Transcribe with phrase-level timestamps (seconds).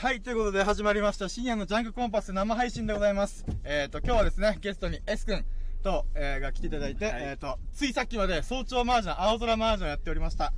[0.00, 3.44] はい、ということで始まりました深夜のジャンクコンパス生配信でございます。
[3.64, 5.44] えっ、と、今日はですね、ゲストに S 君
[5.82, 10.54] と、えーが来ていただいて、はいえっ、と、ついさっきまで早朝麻雀、青空麻雀をやっておりました。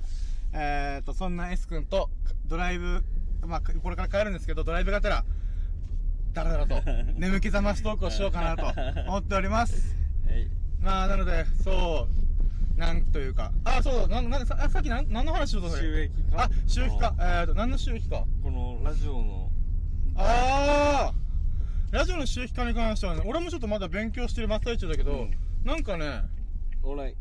[0.52, 2.08] えっ、と、そんな S 君と
[2.46, 3.04] ドライブ、
[3.45, 5.24] まあ、これから帰るんですけど、ドライブがてら、
[6.34, 6.80] だらだらと
[7.18, 8.72] 眠気覚ましトークをしようかなと
[9.09, 9.96] 思っております。
[10.24, 10.48] はい。
[10.79, 12.31] まあ、なので、そう、
[12.77, 16.43] なんというか、あ、そう、なん、なんさあさっきなん何の話しようとした収益化？
[16.43, 17.14] あ、収益化。
[17.41, 18.25] えっ、と、何の収益化？
[18.43, 19.51] このラジオの、
[20.16, 21.15] ああ
[21.91, 25.37] ラジオの収益化に関してはね、俺もちょっとまだ勉強してる真っ最中だけど、うん。
[25.65, 26.23] なんかね、
[26.82, 27.16] オーライ。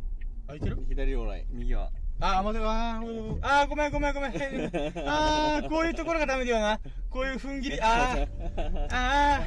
[0.47, 0.77] あ、いける？
[0.87, 1.45] 左オーライ。
[1.51, 1.91] 右は。
[2.23, 4.31] あー、待て、あー、あー、ごめんごめんごめん。
[5.09, 6.79] あー、こういうところがダメだよな。
[7.09, 8.27] こういう踏ん切り、あー、
[8.91, 9.41] あ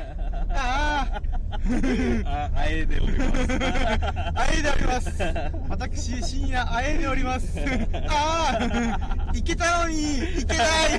[0.48, 3.52] ー、あー、あ、あえでおります。
[4.34, 5.22] あえでおります。
[5.68, 7.46] 私、深夜、あえでおります。
[8.08, 10.66] あー、いけたのに、いけない。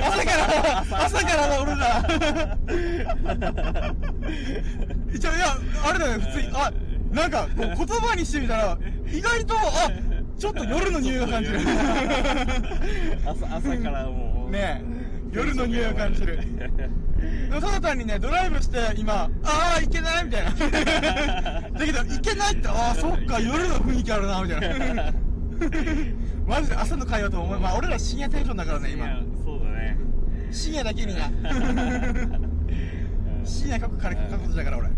[0.00, 2.02] 朝から、朝からだ、俺ら。
[5.12, 6.72] 一応、いや、あれだよね、普通に、あ、
[7.12, 8.78] なんか、こう、言葉にしてみたら、
[9.12, 9.90] 意外と、あ、
[10.38, 11.60] ちょっと夜の匂いが感じる。
[13.26, 14.50] 朝、朝からもう。
[14.50, 16.38] ねえ、夜の匂いを感じる。
[17.50, 20.50] ただ単にね、ドライブして、今、ああ、いけないみたいな。
[21.70, 25.12] だけど、いけないって、ああ、そっか、夜の雰囲気あるな、みたいな。
[26.46, 27.60] マジで朝の会話と思う。
[27.60, 29.06] まあ、俺ら深夜テンションだからね、今。、
[29.44, 29.98] そうだね。
[30.50, 31.30] 深夜だけにな。
[33.44, 34.88] 深夜書くから書くことだから、俺。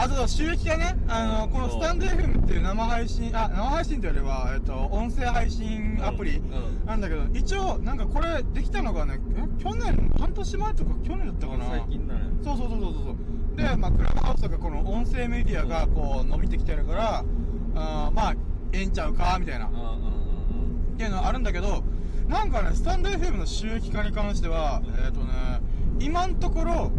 [0.00, 6.86] あと、収益がね、あの、このスタンド FM っていう生配信、あ、生配信というよりは、えっと、音声配信アプリうん。
[6.86, 11.66] なんだけど、一応、なんかこれできたのがね、え去年、半年前とか去年だったかな。
[11.66, 12.20] 最近だね。
[12.42, 13.56] そうそうそうそうそう。
[13.58, 17.24] で、まあ、クラブハウスとかこの音声メディアがこう伸びてきてるから、
[17.74, 18.34] あーまあ、
[18.72, 19.66] ええんちゃうか、みたいな。
[19.66, 19.70] っ
[20.96, 21.84] ていうのはあるんだけど、
[22.26, 25.60] なんかね、スタンド FM の収益化に関しては、えっ、とね、
[25.98, 26.90] 今のところ、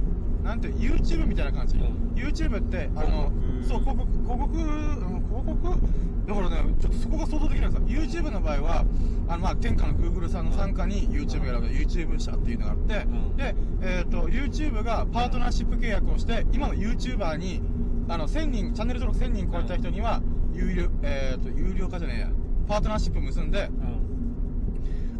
[0.44, 1.78] なんて、YouTube みたいな感じ。
[1.78, 3.32] うん YouTube って、あの、
[3.64, 6.02] 広告そう、広告、広告、うん広告？
[6.28, 7.80] だからね、ちょっとそこが想像できないさ。
[7.80, 8.86] YouTube の場合は、
[9.28, 17.62] あの、まあ、天下の Google さんの参加に YouTube が選ぶ YouTube 社っていうのがあって、うんで、えっ、と、YouTube がパートナーシップ契約をして、今の YouTuber に、
[18.08, 20.22] あの、1000人、チャンネル登録1000人超えた人には、
[20.54, 22.30] 有料、えっ、と、有料化じゃねえや。
[22.68, 24.02] パートナーシップ結んで、うん。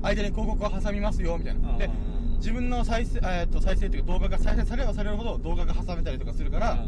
[0.04, 1.90] 間に広告を挟みますよみたいなで
[2.42, 6.84] 自分の再生,、えー、と再生というか動画が再生されればされるほど動画が挟めたりとかするから、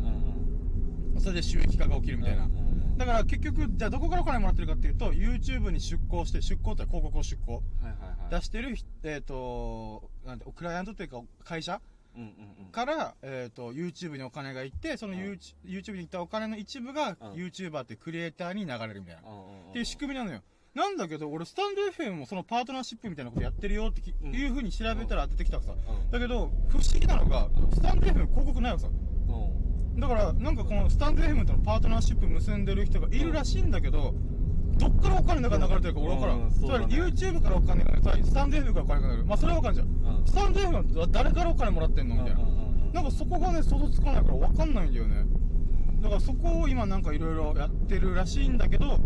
[1.19, 2.50] それで収益化が起きるみたいな、
[2.97, 7.62] だから結局じゃあどこからお金もらってるかっていうと YouTube に出向して出向って広告を出向。
[8.31, 11.80] 出してる、えっ、となんてクライアントというか会社。
[12.72, 15.20] から、えー、と YouTube にお金が行ってそのうん。
[15.20, 17.31] YouTube, YouTube に行ったお金の一部がうん。
[17.34, 20.41] YouTuber ってクリエイターに流れるみたいな、っていう仕組みなのよ。
[20.75, 25.75] なんだけど、俺、スタンド FM もそのパートナーシップみたいなことやってるよってき、うんいう風に調べたら出てきたわけさ。
[25.75, 28.89] うんだけど、不思議なのが、スタンド FM 広告ないわけさ。
[28.89, 34.16] うんだから、なんかこのスタンド FM とのパートナーシップ結んでる人がいるらしいんだけど、
[34.79, 36.50] どっからお金が流れてるか俺わからうんん。
[36.50, 39.25] つまりそうだね YouTube からお金が流れてスタンド FM からお金が流れる。
[39.25, 39.88] まあそれはわかんじゃん。
[39.88, 39.90] う
[40.23, 42.40] んスタンド FM は誰からお金もらってんのみたいな。
[42.94, 45.25] なんかそこがね、想像つかないからわかんないんだよね。
[46.01, 48.97] だからそこを今なんかいろいろやってるらしいんだけど、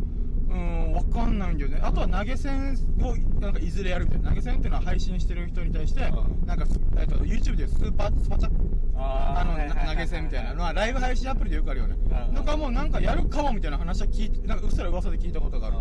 [0.50, 1.80] うーん、わかんないんだよね。
[1.81, 4.30] あとは投げ銭をなんかいずれやるみたいな。
[4.30, 8.50] 投げ銭っていうのは配信してる人に対して、うんなんかス、えっと、YouTube でスーパー、スパチャ
[8.96, 10.53] あの、投げ銭みたいな。
[10.56, 12.31] まあ、ライブ配信アプリでよくあるよねう。
[12.31, 15.78] んだからもうなんかやるかもみたいな話は聞いて、なんかうっすら噂で聞いたことがある。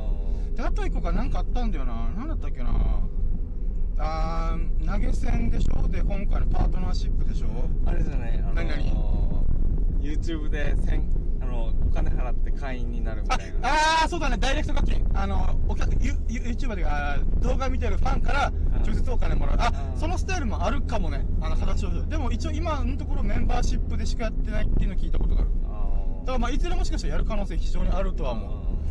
[0.54, 2.08] で、あと一個がなんかあったんだよな。
[2.16, 2.70] なんだったっけな。
[3.98, 5.88] あー、投げ銭でしょ？
[5.88, 7.46] で、今回のパートナーシップでしょ？
[7.86, 9.44] あれじゃないあの何々
[10.00, 11.25] YouTube で千あ
[11.56, 13.58] のお金払って会員になるみあたいな。
[13.62, 14.36] あーそうだね。
[14.38, 15.04] ダイレクト課金。
[15.14, 18.52] あのお客 YouTuber であー動画見てるファンから
[18.84, 19.56] 直接お金もらう。
[19.58, 20.00] あうん。
[20.00, 21.24] そのスタイルもあるかもね。
[21.40, 22.06] あの形を。
[22.06, 25.50] でも一応今のところメンバーシップでしかやってないっていうのを聞いたことがある。
[26.20, 28.46] だからまあいずれもしかしたらやる可能性非常にあるとは思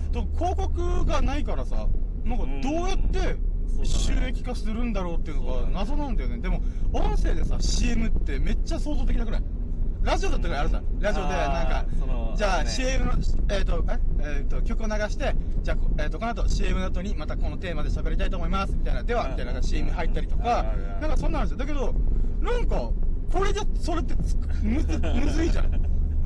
[0.09, 0.13] う。
[0.13, 1.87] と広告がないからさ
[2.23, 3.35] なんかどうやって
[3.83, 4.93] 収益化するん。
[4.93, 6.61] だろうっていうのが謎なんだよねでも
[6.93, 9.43] 音声でさ CM ってめっちゃ想像できなくない
[10.05, 11.85] ラジオだったらあるさラジオでなんか
[12.35, 12.69] じゃあね。
[12.69, 13.13] CM の
[13.49, 13.99] えっ、とえ？
[14.19, 18.73] えーと曲を流してじゃあこ,、えー、とこの後 CM の後にまたこのテーマで喋りたいと思います。
[18.73, 19.03] みたいな。
[19.03, 20.65] ではみたいな CM 入ったりとか。
[21.01, 21.95] なんかそんなんあるんですよだけど
[22.41, 22.91] なんか
[23.31, 25.71] これじゃそれってつむずむずいじゃん。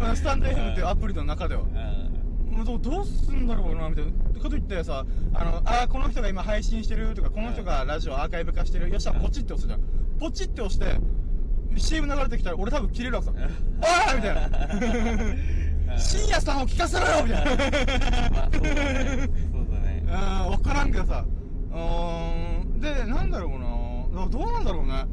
[0.01, 1.63] あ スタンド FM っていうアプリの中では。
[1.63, 4.41] もうどうどうすんだろうなみたいな。
[4.41, 8.89] かといってさあのあーこの人が今配信してるとかこの人がラジオアーカイブ化してる。
[8.89, 9.81] よっしゃポチって押すじゃん。
[10.19, 10.99] ポチって押して
[11.79, 15.97] CM 流れてきたら俺多分切れるわけさおいみたいな。
[15.97, 17.51] 深夜さんを聞かせろよみたいな。
[18.31, 19.29] まあそうだね。
[19.51, 21.25] そうだねあー分からんけどさ。
[21.71, 22.79] うーん。
[22.79, 24.27] でなんだろうな。
[24.27, 25.05] どうなんだろうね。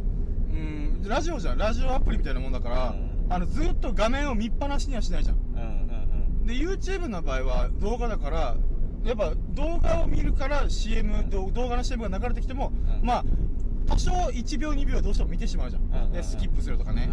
[0.51, 1.09] うん。
[1.09, 1.59] ラジオじゃん。
[1.59, 3.33] ラジオアプリみたいなもんだから、うん。
[3.33, 6.47] あのずっと画面を見っぱなしにはしないじゃんうんうん。
[6.47, 8.57] で YouTube の場合は動画だから
[9.05, 13.07] やっぱ動画を見るから CM ど動画の CM が流れてきても、うん。
[13.07, 13.25] まあ
[13.87, 17.09] 多少1秒2秒どうしても見てしまうじゃん、でスキップするとかね。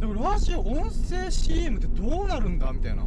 [0.00, 3.06] でもラジオ音声 CM ってどうなるんだみたいな。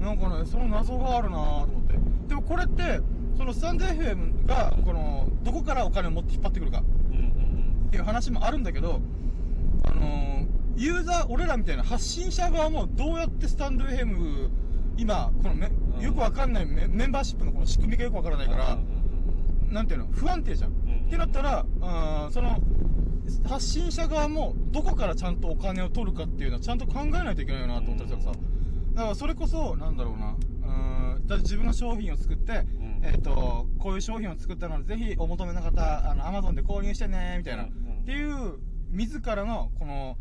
[0.00, 1.98] なんかねその謎があるなと思って。
[2.28, 3.00] でもこれって
[3.36, 6.80] そのスタンド FM がこのどこからお金を持って引っ張ってくるか。
[6.80, 9.00] っていう話もあるんだけど
[9.84, 14.48] あのーユーザー俺らみたいな発信者側もどうやってスタンド FM
[14.96, 20.06] 今このめうんよくわかんないメメンバーシップのこの仕組みがよくわからないから、うんなんていうの？
[20.12, 20.74] 不安定じゃん、ん
[21.12, 22.58] ってなったらあーその
[23.48, 28.32] 発信者側もどこからちゃんとお金を取るかっていうのはちゃんと考えないといけないよなと思ったりとかさ。
[28.94, 33.00] だからそれこそなんだろうなうーんだ自分が商品を作って、ん。
[33.02, 38.58] えっ、とこういう商品を作ったのでぜひお求めの方あの Amazon で購入してねみたいな、うんうんっていう
[38.90, 40.18] 自らのこの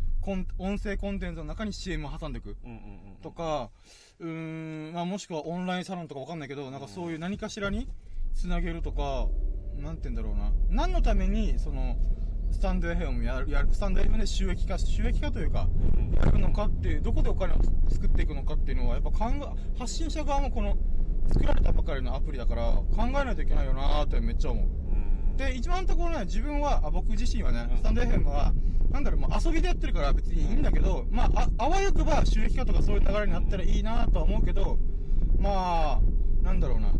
[0.60, 2.56] 音声コンテンツの中に CM を挟んでいく。
[2.64, 3.70] うんうんうんとか
[4.20, 4.30] うー
[4.90, 7.88] ん、まあ、もしくはオンラインサロンとかわかんないけどなんかそういう何かしらに
[8.34, 9.28] つなげるとか
[9.78, 10.52] なんて言うんだろうな。
[10.70, 11.98] 何のためにその
[12.52, 15.68] スタンド FM やるやるスタンド FM で収益化収益化というか
[16.14, 17.58] やるのかっていうどこでお金を
[17.90, 20.78] 作っていくのかっていうのはやっぱ考え発信者側もこの
[21.34, 24.66] 作られたばかりのアプリだから考えないといけないよなーってめっちゃ思う。
[24.66, 25.38] うん。
[25.38, 27.78] で一番のところね自分はあ僕自身はねうん。
[27.78, 28.54] スタンド FM は
[28.92, 34.78] なんだろうもう遊びでやってるから別にいいんだけどまあああわよくば収益化とかそういう流れになったらいいなとは思うけど
[35.40, 36.92] まあなんだろうな。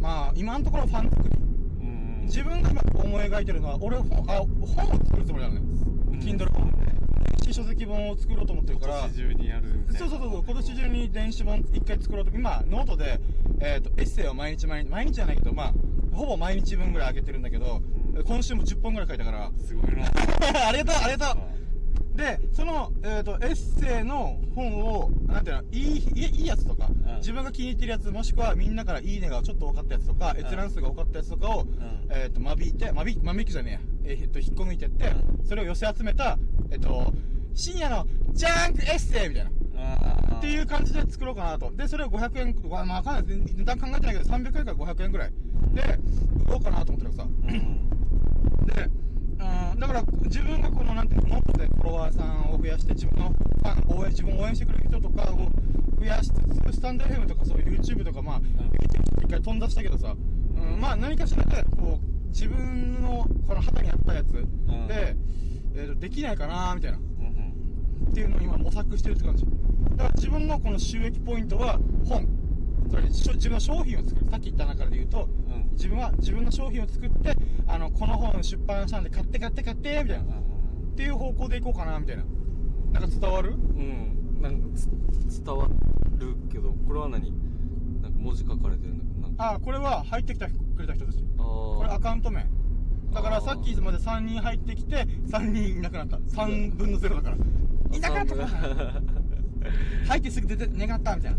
[0.00, 1.30] まあ今のところファン作り。
[1.40, 1.55] うん
[2.26, 5.60] 自分が今思い描いてるのは俺本あ本を作るつもりなのね、
[6.10, 6.72] うん Kindle 本。
[7.44, 8.98] 電子書籍本を作ろうと思ってるから。
[8.98, 12.32] 今年中にやるみたいなそうそうそう今年中に電子本一回作ろうと。
[12.32, 13.20] 今ノートで、
[13.60, 15.72] えー、とエッセイを毎日毎日毎日じゃないけどまあ
[16.12, 17.80] ほぼ毎日分ぐらい上げてるんだけど、
[18.14, 18.24] うん。
[18.24, 19.50] 今週も10本ぐらい書いたから。
[19.64, 20.06] すごいな。
[20.68, 21.56] ありがとうありがとう
[22.16, 31.68] でその、えー、とエッセイの本をなんていうのいいいいやつとか、うん自分が気に入ってるやつもしくはみんなからいいねがちょっと多かったやつとか、閲覧数が多かったやつとかを、ん。
[32.10, 35.12] えー、と間引いて間引間引きじゃねえや、えー、と引っこ抜いてって、
[35.44, 36.38] それを寄せ集めた、
[36.70, 37.12] えっと
[37.54, 39.50] 深夜のジャンクエッセイみたいな。
[39.78, 41.70] あっていう感じで作ろうかなと。
[41.74, 43.38] で、それを500円、まあ、わかんない。
[43.56, 45.32] 値段考えてないけど、300円から500円ぐらい
[45.72, 45.82] で、
[46.46, 47.24] 売ろうかなと思ってるさ。
[47.24, 48.66] うん。
[48.66, 48.90] で、
[49.38, 55.50] うん、だから、自分がこの、なんていうの、ノートでフォロワーさんを増やして、自分のファン、応援、自分を応援してくれる人とかを
[55.98, 58.40] 増やしつつ、スタンド FM とか、そういう YouTube とか、まあ、
[59.22, 64.32] 一回飛んだしたけどさ、うん、まあ、何かしらで、こう、自分の、この肌に合ったやつ。
[64.32, 64.46] で、ん。
[65.78, 66.98] えーとできないかなみたいな。
[66.98, 67.06] うん
[68.10, 69.44] っていうのを今模索してるって感じ。
[69.44, 72.26] だから自分のこの収益ポイントは本。
[72.88, 74.30] つまり自分の商品を作る。
[74.30, 75.45] さっき言った中で言うとうん
[75.76, 77.36] 自分は自分の商品を作って
[77.68, 80.34] あのこの本出版したんで買って買って買ってみたいな。
[80.34, 82.24] っていう方向でいこうかなみたいな。
[82.92, 83.50] なんか伝わる？
[83.50, 84.38] うん。
[84.40, 84.88] なんかつ
[85.44, 85.68] 伝わ
[86.18, 87.30] るけどこれは何？
[88.02, 89.44] なんか文字書かれてるんだけどなんか。
[89.44, 91.18] ああこれは入ってきたくれた人たち。
[91.38, 92.46] あこれアーカウント名。
[93.12, 96.16] だからさっきまで3人入ってきて3人いなくなった。
[96.16, 97.36] 3分の0だから。
[97.96, 98.34] いなくなった。
[98.34, 99.02] か
[100.08, 101.38] 入ってすぐ出て寝がったみたいな。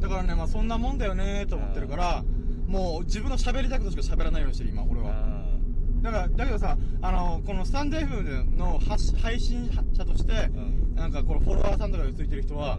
[0.00, 2.24] だからねまあそんなもんだよねと思ってるから
[2.72, 5.10] もう自分の喋りたいことしか喋らないようにしてる今俺は。
[5.10, 5.42] あ
[6.00, 10.94] だからだけどさあのこのスタンド FM の発配信者として、ん。
[10.96, 12.78] なんかこのフォロワーさんとかがついてる人は、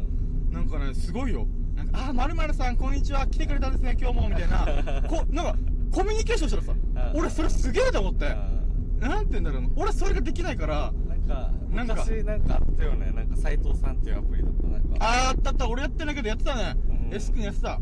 [0.49, 1.45] なんかねすごいよ。
[1.75, 5.03] なんかあまるまるさんこんにちは来てくれたんですね今日もみたいな。
[5.07, 5.55] こなんか
[5.91, 6.73] コミュニケーションしたらさ
[7.13, 7.19] うん。
[7.19, 8.35] 俺それすげえと思って。
[8.99, 9.69] なんて言うんだろうな。
[9.75, 11.93] 俺それができないからーなんかなんか。
[11.93, 13.11] 昔なんかあったよね。
[13.11, 14.67] なんか斎藤さんっていうアプリだった。
[14.69, 14.87] なんか。
[14.99, 15.69] あーあったあった。
[15.69, 16.75] 俺やってないけどやってたね、
[17.09, 17.15] うん。
[17.15, 17.79] S 君やってた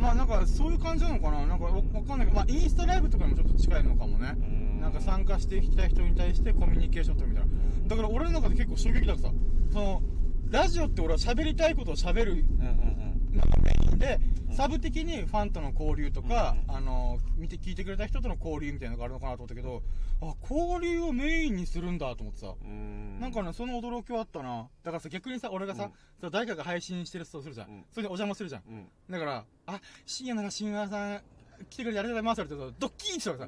[0.00, 1.46] まあなんかそういう感じなのかな。
[1.46, 2.36] なんかわわかんないけど。
[2.36, 4.34] まあインスタライブとかにもちょっと近いのかもね。
[4.36, 4.80] うん。
[4.80, 7.48] なんか参加していきたい人に対してコミュニケーション取るみたい
[7.82, 7.88] な。
[7.88, 9.22] だから俺の中で結構衝撃だった。
[9.28, 9.32] さ
[9.72, 10.02] その
[10.48, 13.36] ラジオって俺は喋りたいことを喋るうんうんうん。
[13.36, 14.56] のがメインで、うん。
[14.56, 16.74] サブ的にファンとの交流とか、うん。
[16.74, 19.82] あの見て聞いてくれた人との交流みたいなのがあるのかなと思ったけど
[20.20, 23.20] あ交流をメインにするんだと思ってさ、うん。
[23.20, 24.68] なんかねその驚きはあったな。
[24.82, 25.90] だからさ逆にさ俺がさ、うん。
[26.20, 27.84] さ誰かが配信してるとするじゃん、うん。
[27.90, 28.62] それでお邪魔するじゃん。
[28.68, 28.88] うん。
[29.08, 31.22] だからあ深夜なんか新川さん
[31.68, 33.46] 来てくれてありがとうございますって言われてドッキーってしてるか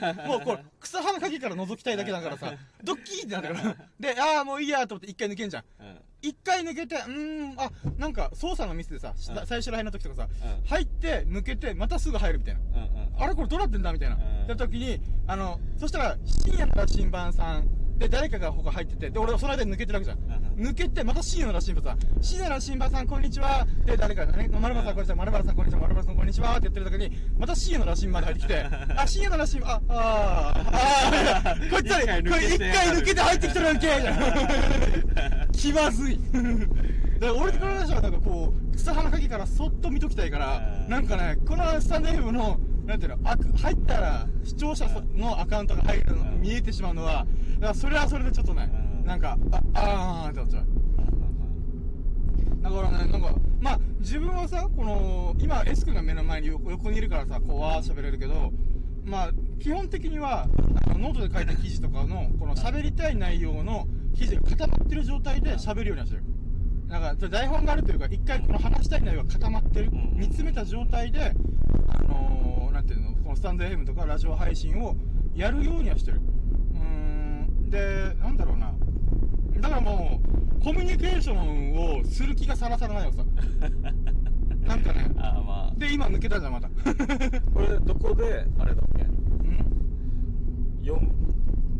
[0.00, 2.52] らさもうこれ草葉の陰から覗きたいだけだからさ
[2.84, 3.76] ドッキーってなるから。
[4.14, 5.64] でああもういいやと思って一回抜けんじゃん
[6.22, 9.46] 一回抜けてうーんあなんか操作のミスでさ、しうん。
[9.46, 10.66] 最初らへんの時とかさ、うん。
[10.66, 12.60] 入って抜けてまたすぐ入るみたいな。
[12.60, 13.22] うんうん。
[13.22, 14.16] あれこれどうなってんだみたいな。
[14.16, 14.44] うん。
[14.44, 17.68] って時に、あの、そしたら、深夜の新番さん
[18.00, 20.18] で誰かが他入ってて、で、俺はその間に抜けてるわけじゃん。
[20.18, 22.22] うん抜けて、また椎名羅針盤さん。
[22.22, 23.66] 椎名羅針盤さん、こんにちは。
[23.86, 25.16] で、誰か、ね、丸原さん、こんにちは。
[25.16, 25.80] 丸原さん、こんにちは。
[25.80, 26.50] 丸原さん、こんにちは。
[26.50, 28.66] って言ってる時に、また椎名羅針盤で入ってきて、
[28.96, 35.46] あ、椎名羅針盤、あ、あー、あー、 こいつら、これ一回抜けて入ってきたらんけみたいな。
[35.52, 36.20] 気まずい。
[37.20, 42.58] だから俺から話はなんかこう、草花鍵からそっと見ときたいから、なんかね、このスタンド FM の、
[42.90, 48.68] なんていうの、あ入ったら視聴者のアカウントが入るの、見えてしまうのは、だからそれはそれでちょっとね、
[49.04, 50.66] なんか、あ、あーってなっちゃう。
[52.62, 58.52] だからね、なんか、まあ、自分はさ、この、今、S 君が目の前に横横にいるからさ、こう、わー喋れるけど、
[59.04, 59.30] まあ、
[59.60, 60.48] 基本的には、
[60.86, 66.24] あのノートで書いた記事とかの、この喋りたい内容の記事が固まってる状態で喋るようにはしてる。
[66.88, 69.90] なんか、台本があるというか、一回この話したい内容が固まってる。
[69.92, 71.34] うん煮詰めた状態で、
[71.88, 72.49] あのー、
[73.30, 74.96] このスタンド FM とかラジオ配信を
[75.36, 76.20] やるようにはしてる。
[76.74, 78.74] うーん、で、なんだろうな。
[79.60, 80.20] だからも
[80.58, 83.24] う、コミュニケーションをする気がさらさらないわさ。
[84.66, 85.12] なんかね。
[85.16, 86.66] ああまで、今抜けたじゃん、また。
[86.66, 86.70] あ
[87.54, 89.02] これどこであれだっけ？
[89.04, 90.80] うん？
[90.82, 91.00] 四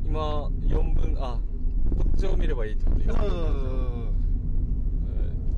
[0.07, 1.41] 今4分あ
[1.99, 3.17] こっちを見ればいいってこと？
[3.17, 3.31] そう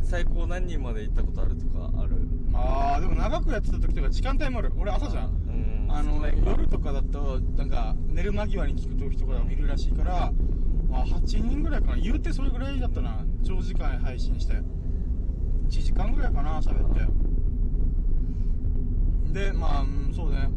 [0.03, 2.17] 最高何人まで行ったことあるとかある？
[2.55, 4.73] あー、でも長くやってた時とか時間帯もある。
[4.79, 5.42] 俺朝じゃん。
[5.93, 10.33] あの、夜とかだと、なんか、寝る間際に聞く時とかもいるらしいから、
[10.89, 11.97] まあ、8人ぐらいかな。
[11.97, 13.25] 言うてそれぐらいだったな。
[13.43, 14.55] 長時間配信して。
[14.55, 14.63] 1
[15.69, 17.07] 時間ぐらいかな、喋って。
[19.33, 20.49] で、まあ、うんそうね。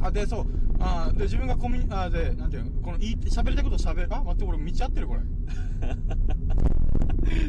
[0.00, 0.46] あ、で、そう。
[0.78, 4.08] あで、自分がコミュニ、あで、なんていうの、この、いい、喋りたいこと喋る。
[4.10, 5.20] あ、待って、俺道合ってるこれ。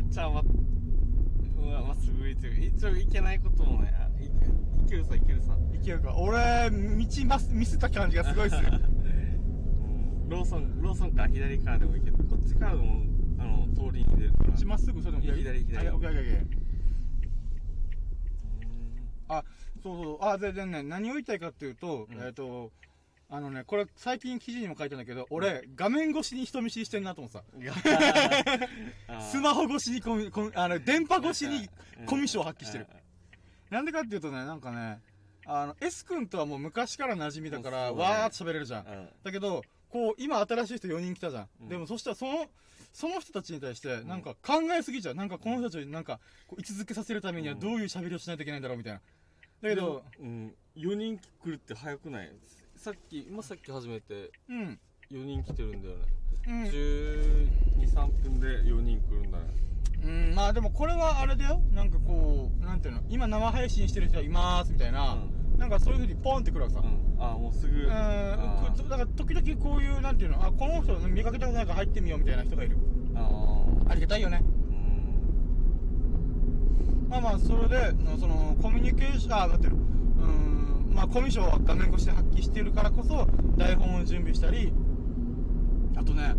[0.09, 3.93] じゃあまうわまっすぐ行ってる一応行けないこともね
[4.85, 6.15] いけるさいけるさいけるか。
[6.15, 6.77] 俺、道
[7.51, 8.67] ミスった感じがすごいっする。
[8.95, 13.03] うんローソンローソンから左からでも行けるこっちからでも
[13.37, 16.55] あの通りに出るからこっちまっすぐ、それでも左左あ、オッケーオッケーオッケー。
[16.55, 16.61] うん
[19.31, 19.43] あ、
[19.81, 20.17] そうそう。
[20.21, 22.71] あ、で、でね、何を言いたいかっていうと、うんえっ、と、
[23.29, 27.37] あのね、これ最近記事にも書いたんだけど、俺、画面越しに人見知りしてんなと思って
[29.07, 29.21] さ。
[29.31, 31.69] スマホ越しにコミ、あの、電波越しに
[32.05, 32.87] コミュ障を発揮してる。
[33.71, 34.99] なんでかっていうとね、なんかね、
[35.45, 38.85] あの、S 君とはもう昔から馴染みだから、わーっと喋れるじゃん。
[38.85, 41.47] うんだけど、こう、今新しい人4人来たじゃん。
[41.61, 42.47] うんでもそしたらその、
[42.93, 45.15] その人たちに対して、なんか考えすぎちゃう。
[45.15, 48.99] なんかこの人たちになんか、こう居続けさせるためにはどういう喋りをしないといけないんだろうみたいな。
[49.61, 52.31] だけど、うん、4人来るって早くない？
[52.75, 54.79] さっき今さっき初めてうん。
[55.11, 56.05] 4人来てるんだよね、
[56.47, 56.63] うん。
[56.63, 59.43] 123分で4人来るんだね
[60.03, 61.61] うん、まあでもこれはあれだよ。
[61.71, 66.81] なんかこう、なんていうの、今生配信してる人はいますみたいな、うなんかそういう風にポンってくるわけさ。
[66.83, 67.23] うん。
[67.23, 67.81] あもうすぐ。
[67.81, 72.77] うん、だから時々こういう、なんていうの、あ、この人見かけたことないから入ってみようみたいな人がいる。
[73.15, 74.41] あありがたいよね。
[74.69, 74.73] う
[77.05, 77.09] ん。
[77.09, 79.75] まあまあ、それで、のその、コミュニケーション、あ、待ってる。
[79.75, 79.77] う
[80.91, 84.73] ん、まあ、コミュ障は画面越しで発揮しているからこそ、台本を準備したり、
[85.95, 86.33] あとね、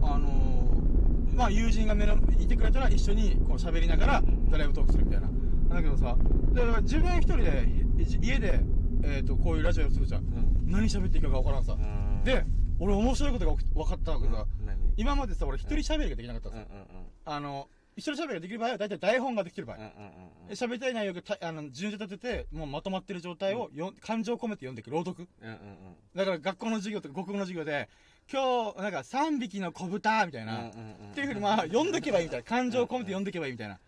[0.00, 0.06] うん。
[0.06, 0.49] あのー
[1.40, 5.28] まあ、友人が目のいてくれたら一緒にこう喋りながらドライブトークするみたいな。
[5.74, 6.14] だけどさ、
[6.52, 7.66] だから自分一人で、
[7.98, 8.60] い家で、
[9.02, 10.20] えっ、と、こういうラジオをするじゃん。
[10.20, 11.72] うん何喋っていいかがわからんさ。
[11.72, 12.44] うんで、
[12.78, 14.76] 俺面白いことが分かったわけさ、何？
[14.98, 19.76] 今までさ、俺一人喋りができなかったうんさ、うんあの、一人喋りができる場合は大体台本ができてる場合。
[19.78, 19.90] うんうん
[20.50, 25.26] 喋りたい内容がたあの順序立てて、もうまとまってる状態をよ、感情を込めて読んでいく、朗読。
[25.40, 25.60] うんうんうん
[26.14, 27.88] だから学校の授業とか国語の授業で、
[28.32, 32.44] 今日、なんか3匹の子豚みたいな、うんうんうんっていうふうにまあ、読んでけばいいみたいな。
[32.44, 33.74] 感情を込めて読んでけばいいみたいな。
[33.74, 33.78] っ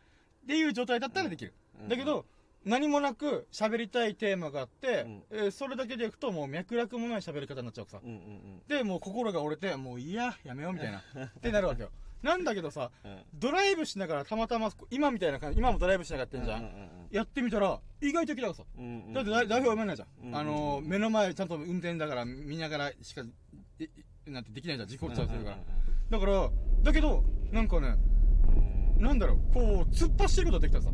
[0.49, 1.54] ていう状態だったらできる。
[1.80, 2.25] うんだけど、
[2.64, 8.00] 何もなく喋りたいテーマがあって、うんえーそれだけでいくともう脈絡もない喋り方になっちゃうさ。
[8.02, 10.99] うんうんで、もう心が折れて、もういいや、やめようみたいな。
[11.25, 11.90] ってなるわけよ。
[12.22, 16.61] なんだけどさ、うんドライブしながらたまたま、今みたいな感じ、今もドライブしながらやってんじゃん。
[16.61, 18.64] うんうんやってみたら、意外ときたらさ。
[18.76, 20.28] うんうんだって台台本読めないじゃん。
[20.28, 23.22] うんあのー、目の前ちゃんと運転だから見ながらしか、
[24.30, 24.88] なんてできないじゃん。
[24.88, 25.58] 事故っちゃうするから。
[26.10, 26.50] だから、
[26.82, 27.96] だけど、なんかね、
[28.98, 30.90] うんなんだろう、こう、突っ走ることができたらさ。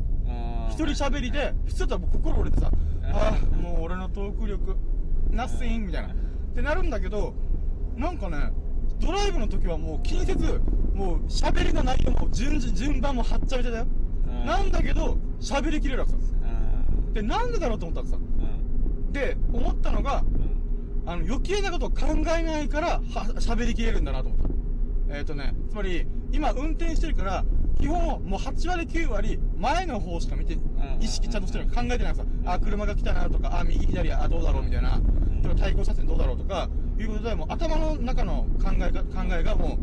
[0.70, 2.70] 一人喋りで、普通だったらもう心折れてさ、
[3.12, 4.76] ああ、もう俺のトーク力、
[5.30, 6.14] ナッシングみたいな。
[6.14, 6.16] っ
[6.54, 7.34] てなるんだけど、
[7.96, 8.52] なんかね、
[9.00, 10.60] ドライブの時はもう気にせず、
[10.94, 13.86] もう喋りの内容も順次順番もはっちゃめちゃだよ。
[14.28, 16.18] うんなんだけど、喋りきれるわけさ。
[16.18, 18.16] うんで、なんでだろうと思ったらさ。
[18.16, 18.20] う
[19.10, 20.37] んで、思ったのが、うん
[21.08, 22.06] あの、余計なことを考
[22.38, 23.00] えないから、は、
[23.38, 24.40] 喋りきれるんだなと思っ
[25.08, 25.16] た。
[25.16, 27.44] えっ、とね、つまり、今運転してるから、
[27.80, 30.60] 基本、もう8割9割、前の方しか見て、ん
[31.00, 32.24] 意識ちゃんとしてる考えてないさ。
[32.44, 35.00] あ、車が来たなとか、あ、右左、あ、どうだろうみたいな。
[35.42, 39.78] とか、対向車線どうだろうとか、いうことで、もう頭の中の考えが、考えがも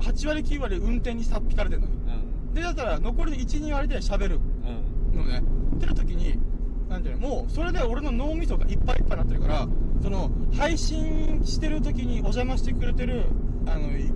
[0.00, 1.92] う、8割9割運転にさっ引かれてるのよ。
[2.18, 4.38] うんでだったら残りの12割で喋る
[5.12, 5.42] うんのね
[5.76, 6.38] ってる時に
[6.88, 9.68] なんていうのもうそれで俺の脳みそがいっぱいいっぱいになってるから
[10.04, 13.22] その配信してる時にお邪魔してくれてる
[13.66, 14.12] あのい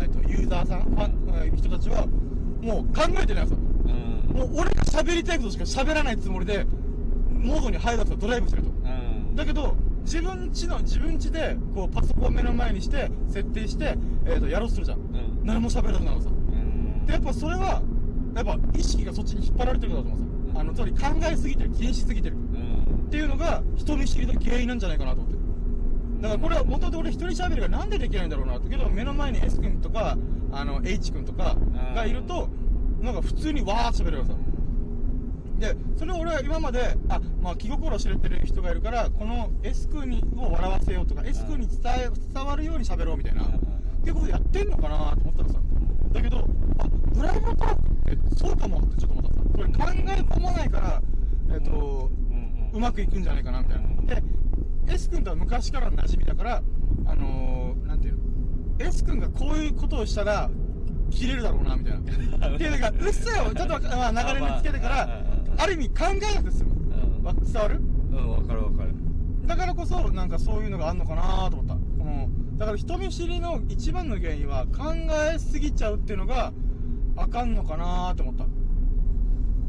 [0.00, 2.06] えっとユーザーさんファンえー人たちは
[2.62, 3.58] もう考えてないんですよ。
[3.58, 4.36] うん。
[4.36, 6.64] もう俺が喋りたいことしか喋らないつもりで
[7.32, 8.68] モードに入らずドライブしてると。
[8.68, 9.34] うん。
[9.34, 14.98] だけど自分家の自分家でこうパソコンを目の前にして設定して、えー、とやろうとするじゃん。
[14.98, 15.44] うん。
[15.44, 17.06] 何も喋らなくなるのさうん。
[17.06, 17.82] でやっぱそれは
[18.36, 20.60] やっぱ意識がそっちに引っ張られてるからだと思うんですよ。
[20.60, 22.36] あのつまり考えすぎてる気にしすぎてる。
[22.36, 22.47] うん
[23.08, 25.38] っていうのが人見知りの原因なんじゃないかなと思って。
[26.20, 28.68] だからこれは元々俺一人喋りがなんでできないんだろうなって。
[28.68, 30.18] けど目の前に S 君とか
[30.52, 31.56] あの H 君とか
[31.94, 32.50] がいると
[33.00, 34.38] なんか普通にわーっと喋れるわけさ
[35.58, 43.46] でそれを俺は今まであ、まあ、気心を知れてる人がいるからこの S 君を笑わせようとか S 君に伝え伝わるように喋ろうみたいなっ
[44.02, 45.58] ていうことやってんのかなと思ったらさ。
[46.12, 46.38] だけど
[46.78, 49.42] あドライブトークってそうかもってちょっと思ったさ。
[49.54, 51.02] これ考え込まないから
[51.52, 52.27] えっ、と、うん
[52.78, 54.14] うまくいくんじゃないかなみたいな。
[54.14, 54.22] で
[54.86, 56.62] S 君とは昔からの馴染みだから
[57.06, 58.20] あのー、なんていうの
[58.78, 60.48] ？S 君がこういうことをしたら
[61.10, 61.98] 切れるだろうなみたいな。
[61.98, 65.22] っていうのがうっせよちょっと、 まあ、流れにつけてからあ
[65.58, 66.70] ある意味考えなくて済む
[67.52, 67.80] 伝わる？
[68.12, 68.94] うんわかるわかる。
[69.44, 71.74] だからこそなんかそういうのがあんのかなと思った。
[71.74, 74.94] このだから人見知りの一番の原因は考
[75.34, 76.52] えすぎちゃうっていうのが
[77.16, 78.46] あかんのかなと思った。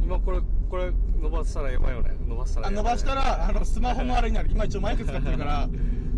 [0.04, 2.16] 今これこれ伸ばしたらやばいよね。
[2.28, 4.50] 伸ばしたらあ伸ばしたらあのスマホのあれになる。
[4.52, 5.70] 今一応マイク使ってるから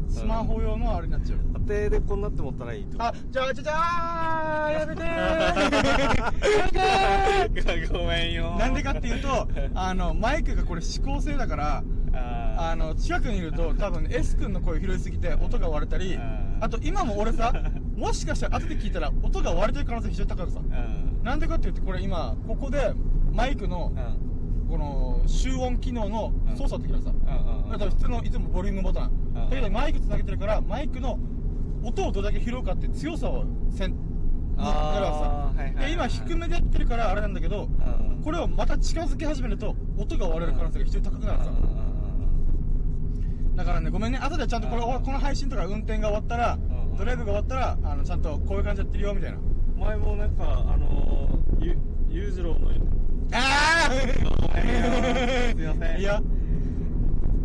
[0.07, 1.39] スマホ用のあれになっちゃう。
[1.67, 3.01] 家庭でこんなって思ったらいいと。
[3.01, 5.05] あじゃあじゃあじゃあやめてー。
[5.07, 6.31] や
[7.53, 7.91] めてー。
[7.91, 17.53] ごめんよなんでかっていうとあのマイクがこれ指向性だからああの近くにいると多分 S 君の声拾いすぎて音が割れたりうんあと今も俺さ
[17.95, 20.59] もしかしたら後で聞いたら音が割れてる可能性非常に高くさ。
[20.59, 21.23] うん。
[21.23, 22.93] なんでかって言ってこれ今ここで
[23.31, 24.30] マイクのうん
[24.71, 27.11] この集音機能の操作できるさ。
[27.11, 29.11] だから普通のいつもボリュームボタン。
[29.35, 29.49] うん。
[29.49, 31.19] だけどマイクつなげてるからマイクの
[31.83, 33.93] 音をどれだけ拾うかって強さをせん。
[34.57, 38.21] あーやるわけさ今低めでやってるからあれなんだけどうん。
[38.23, 41.51] これをまた近づけ始めると音が割れる可能性が非常に高くなるさ。
[43.55, 44.19] だからねごめんね。
[44.19, 45.03] 後でちゃんとこれうん。
[45.03, 46.97] この配信とか運転が終わったらうん。
[46.97, 49.37] ドライブが終わったらあのちゃんとこういう感じでやってるよみたいな。
[49.77, 51.77] 前もなんかあのーゆ
[52.09, 52.71] 裕次郎の
[53.33, 53.97] ああす
[55.61, 55.97] いません。
[55.97, 56.19] いいよ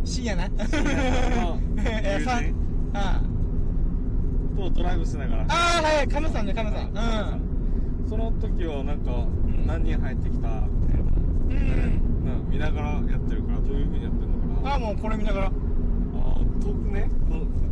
[0.03, 0.47] 深夜な。
[0.49, 2.53] の えさん。
[2.93, 3.21] あ
[4.55, 5.43] とドライブしながら。
[5.43, 6.07] ああはいはい。
[6.07, 6.87] カムさんねカムさん。
[6.87, 8.09] うん。
[8.09, 9.11] その時はなんか
[9.65, 10.47] 何人入ってきた
[10.81, 11.03] みたいな。
[11.03, 11.51] うん。
[11.51, 14.71] うん見ながらやってるからどういうふうにやってるのかな。
[14.71, 15.45] ああもうこれ見ながら。
[15.47, 17.09] あー遠くね。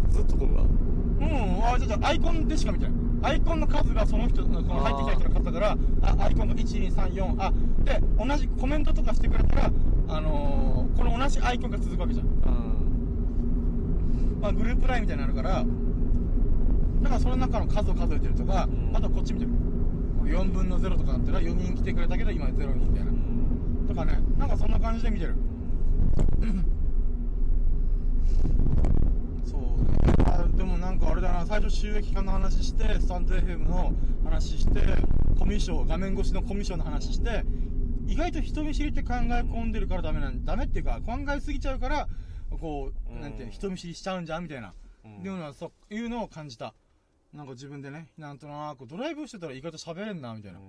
[0.10, 1.65] ずっとこんなうん。
[1.65, 2.93] あじゃあアイコンでしか見てない。
[3.23, 7.51] アイコンの数がその人のこの入ってきた人の数だからあアイコンが1234あ
[7.85, 9.71] で同じコメントとかしてくれたら
[10.07, 12.27] あのー、この同じアイコンが続くわけじゃん。
[14.41, 15.65] まあ、グループラインみたいなのあるから
[17.01, 18.95] だからその中の数を数えてるとか、うん。
[18.95, 19.51] あとはこっち見てる。
[20.23, 23.11] 4分の0とかだったら4人来てくれたけど今0人みたいな。
[23.87, 24.19] とかね。
[24.37, 25.35] なんかそんな感じで見てる。
[29.45, 30.13] そうね。
[30.25, 31.45] あでもなんかあれだな。
[31.45, 33.93] 最初収益化の話してスタンド FM の
[34.23, 34.81] 話して
[35.37, 37.43] コミュ障画面越しのコミュ障の話して
[38.07, 42.07] 意外と人見知りって考え込んでるからダメなんダメっていうか考えすぎちゃうから
[42.59, 45.11] こうなんていうの人見知りしちゃうんじゃんみたいな、うん。
[45.25, 46.73] いうのはそういうのを感じた。
[47.33, 50.59] なんか自分でねなんとなくドライブしてたら意外と喋れんなみたいな。
[50.59, 50.61] う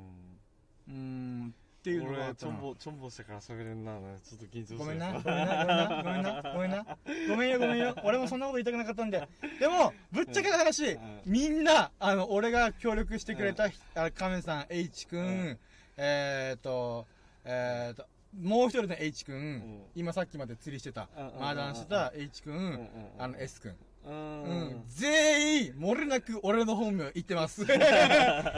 [0.91, 2.53] ーんっていうのがあ俺ったな。
[2.53, 3.93] ちょんぼちょんぼしてから喋れんな
[4.25, 4.75] ちょっと緊張して。
[4.75, 6.87] ごめんな、ごめんな、ごめんな、ごめんな、ごめんな、
[7.29, 9.29] ごめんよ、ごめんよ、俺もそんなこと言いたくなかったんで、
[9.61, 11.21] でも、ぶっちゃけた話、うん。
[11.27, 15.59] みんな、あの、俺が協力してくれた、あ亀さん、H 君、うん。
[15.97, 17.07] えーっと、
[17.49, 18.07] えーっと、
[18.41, 23.73] もう一人の H 君、ん今さっきまで釣りしてたうんうんうん、マーダンしてた H 君、んうんあの S 君。
[24.05, 27.65] ううんん、全員、漏れなく俺の本名言ってます。
[27.67, 27.85] だか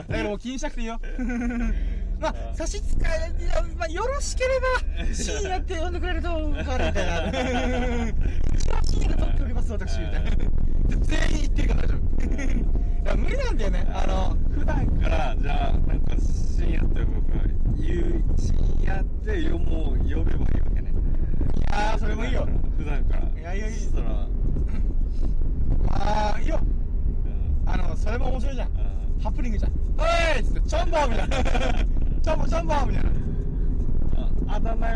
[0.09, 1.01] らもう気にしなくていいよ。
[2.20, 4.51] まあ、差し支え、いや、まあ、よろしけれ
[4.98, 8.09] ば、 深夜って呼んでくれると、変わるみたいな。
[8.55, 10.31] 一応深夜で撮っております、私、みたいな。
[10.88, 11.98] 全員言ってるから大丈夫。
[11.98, 13.87] いや、無理なんだよね。
[13.92, 22.46] あの、普段からじゃあなんか深夜って僕が言う深夜ってよもう呼べばいいわけねいやー、それもいいよ。
[22.76, 24.02] 普段からいやいやいいそら
[25.86, 26.58] まあ、いいよ。
[26.62, 28.68] うんあの、それも面白いじゃん。
[28.68, 29.72] うんハプニングじゃん。
[29.98, 31.36] おいっつって、チョンボーみたいな。
[32.22, 33.10] チョンボー、チョンボーみたいな。
[34.50, 34.86] ああだ名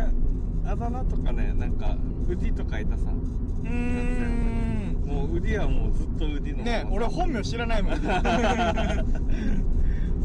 [0.71, 1.97] あだ名とかねなんか
[2.29, 5.03] ウディとかいたさうーん。
[5.05, 7.95] もうウディはもうずっとウディのね俺本名知らないもん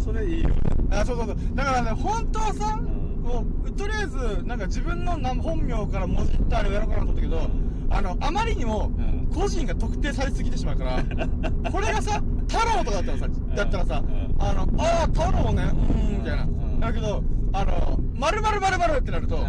[0.04, 0.50] それいいよ。
[0.92, 1.38] あそうそうそう。
[1.56, 2.84] だからね本当はさ、ん
[3.24, 7.50] もうとりあえずなんか自分のな本名からもじってあれをやろうかなと思ったけど、
[7.90, 9.18] あのあまりにもうん。
[9.34, 11.04] 個人が特定されすぎてしまうから、
[11.72, 14.36] これがさ太郎とかだったらさだったらさ、うん。
[14.40, 16.80] あのああ太郎ねうーんみたいな、うん。
[16.80, 19.46] だけどあの〇〇〇〇ってなると、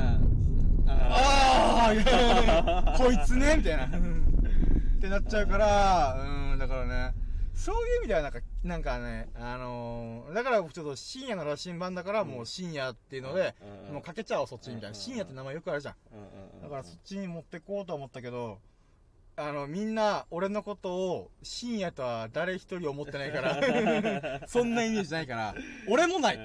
[0.89, 3.87] ああいやいやいや こいつねみたいな。
[3.87, 3.91] っ
[5.01, 6.17] てなっちゃうから
[6.53, 7.15] うんだからね
[7.55, 13.55] そういう意味ではなんかなんかねあのーだからちょっと深夜の羅針盤だからもう深夜っていうので、
[13.88, 15.94] うんもうかけちゃおうそっちにみたいな、うん深夜って名前よくあるじゃん。
[16.12, 18.59] うんだからそっちに持ってこうと思ったけど
[19.37, 25.55] あのみんな俺のことを深夜とは誰一人思ってないから そんなイメージないから
[25.88, 26.37] 俺もない。
[26.37, 26.40] う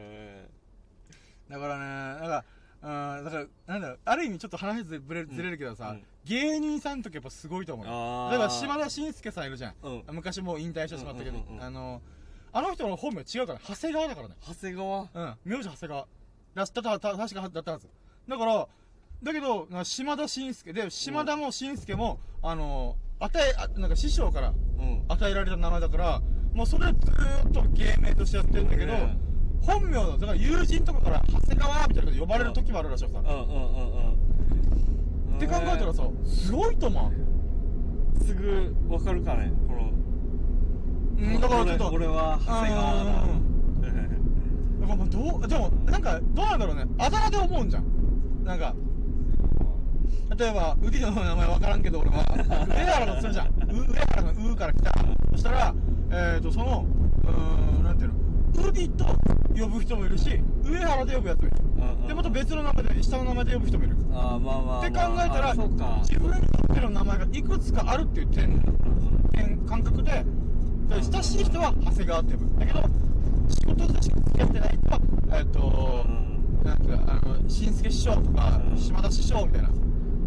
[0.00, 0.48] ん。
[1.52, 2.44] だからね、だから、
[2.82, 8.28] うん、だから、なんだろう、ある意味ちょっと話ずれずれるけどさ、うん芸人さんの時やっぱすごいと思うよ。
[8.30, 9.74] 例えば、島田紳介さんいるじゃん。
[9.82, 12.02] うん昔もう引退してしまったけど、うんうんうんうんあの、
[12.52, 14.36] あの人の本名違うから、長谷川だからね。
[14.46, 15.00] 長谷川？
[15.00, 16.06] うん、名字長谷川。
[16.54, 17.88] だった、た、た、確かだったはず。
[18.28, 18.68] だから、
[19.22, 29.16] だけど、な島田紳介で、島田も紳介も、あの、与え、あなんか師匠からうん与えられた名前だから、もうそれずーっと芸名としてやってるんだけど、ね
[29.66, 33.18] 本名の、だから友人とかから長谷川みたいなの呼ばれる時もあるらしいよさ。
[33.20, 34.32] うんうんうんうん
[35.36, 38.24] って考えたらさ、すごいと思う。
[38.24, 39.90] すぐわかるかねこの
[41.18, 46.84] うん、だからちょっと、俺俺は長谷川だうんだからもうどう、でも、なんか、どうなんだろうね。
[46.98, 47.84] あだ名で思うんじゃん。
[48.44, 48.74] なんか、
[50.36, 52.24] 例えば、ウディの名前わからんけど、俺は、
[52.68, 53.46] 上原とするじゃん。
[53.48, 54.92] う上原のうから来た。
[55.32, 55.74] そしたら、
[56.10, 56.84] えーと、その、
[57.24, 58.12] うーん、なんていう
[58.62, 59.04] の、ウディと
[59.60, 61.56] 呼ぶ人もいるし、上原で呼ぶやつもいる。
[62.02, 63.96] うんで、また別の名前で、下の名前で呼ぶ人もいる。
[64.12, 68.62] あーまあまあまあって考えたら、自分にとっての名前がいくつかあるっていう点、
[69.32, 72.60] 点感覚で、で親しい人は長谷川って呼ぶ。
[72.60, 72.82] だけど、
[73.48, 75.00] 仕事でしか付き合ってない人は、
[75.32, 76.04] えっ、と、
[76.64, 79.68] なんか、あの、新助師匠とか、うん島田師匠みたいな、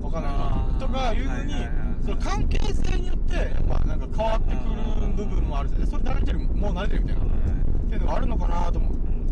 [0.02, 0.30] わかんな
[0.78, 0.80] い。
[0.80, 5.82] とかいうふうにはいはいはい、その関係性によって、やっぱなんか変わってくる部分もあるじゃん。
[5.82, 7.26] でそれ慣れてる、もう慣れてるみたいな。
[7.86, 8.85] っていうのがあるのかなと思う。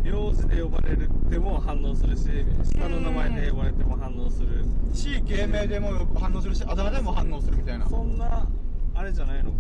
[0.04, 2.24] 名字で呼ばれるっても反応するし
[2.64, 4.66] 下の名前で呼ばれても反応する。
[4.94, 7.88] し、芸名でも反応するし、あだ名でも反応するみたいな。
[7.88, 8.48] そんな
[8.94, 9.58] あれじゃないのか。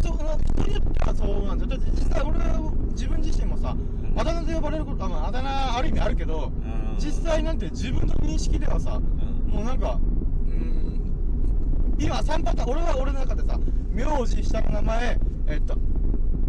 [0.00, 1.70] 人によってはそうなんだよ。
[1.70, 3.76] だって実際俺は自分自身もさ
[4.16, 6.50] あだ名で呼ばれることあ,、まあ、あだ名ある意味あるけど、
[6.94, 6.98] うん。
[6.98, 9.02] 実際なんて自分の認識ではさ、ん。
[9.02, 9.98] もうなんか
[10.46, 13.58] うーん今3パターン俺は俺の中でさ
[13.92, 15.76] 名字下の名前えっと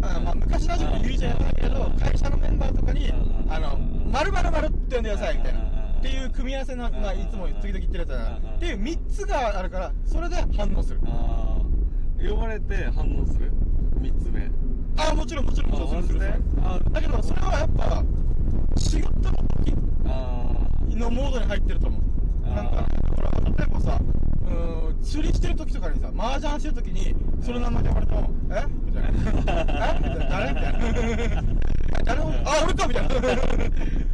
[0.02, 13.52] あまあ、昔ラジオで言うじゃないけど会社のメンバーとかにうん「あの〇〇〇って呼んでください」みたいなっていう組み合わせの、まあ、いつも時々言ってるやつだなっていう3つがあるからそれで反応するああ呼ばれて反応する
[14.00, 14.50] 3つ目
[14.98, 18.02] あもちろんもちろんもちろんするするするあだけどそれはやっぱ
[18.78, 19.74] 仕事の時
[20.96, 24.00] のモードに入ってると思うなんかほら例えばさ
[24.46, 28.64] うーん釣りしてる時とかにさ麻雀してる時にその名前で呼ばれても「え？
[28.84, 29.14] みたいな「え？
[29.34, 29.64] みたいな。
[30.30, 30.52] 誰?
[30.54, 30.70] 」みた
[31.24, 31.42] いな。
[32.04, 33.14] 誰もあ俺かみたいな。
[33.16, 33.18] っ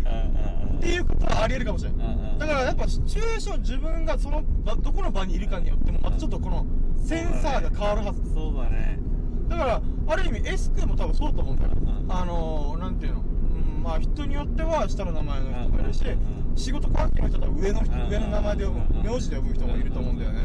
[0.05, 6.67] あていうことはありえるかもしれないだからやっぱシチュエーション自分がその場どこの場にいるかによってもまたちょっとこの
[7.05, 8.23] センサーが変わるはず。
[8.35, 8.99] そうだね。
[9.49, 11.71] だからある意味 S 君も多分そうだと思うんだよ。
[11.75, 13.21] うんあのー、なんていうの？
[13.21, 13.23] う
[13.81, 18.09] んまあ人によっては下の名前の人もいるしうん仕事関係の人とは上の人うん。
[18.09, 19.07] 上の名前で呼ぶうん。
[19.13, 20.41] 名字で呼ぶ人もいると思うんだよね。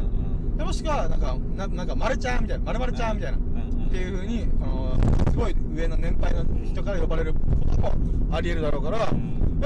[0.58, 3.42] でもしくはなんかななんか丸ちゃんみたいな丸々ちゃんみたいなっ
[3.90, 7.40] ていうふうにあのーすごい上の年配の人から呼ばれるこ
[7.70, 7.94] とも
[8.32, 9.12] ありえるだろうからやっ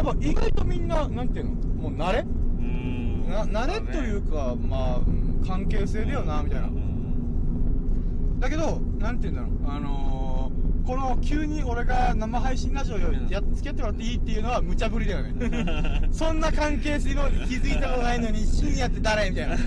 [0.03, 1.51] ぱ意外とみんななんていうの？
[1.51, 2.19] もう慣れ？
[2.19, 2.23] う
[2.61, 3.29] ん。
[3.29, 6.69] な慣れというかまあうん関係性だよなみたいな。
[8.39, 10.20] だけど、なんて言うんだろう、あのー、
[10.85, 16.09] この急に俺が生配信ラジオや付き合ってもらっていいっていうのは無茶ぶりだよね。
[16.11, 19.57] そんな関係性今まで気づいたことないのに、深夜って誰みたいな。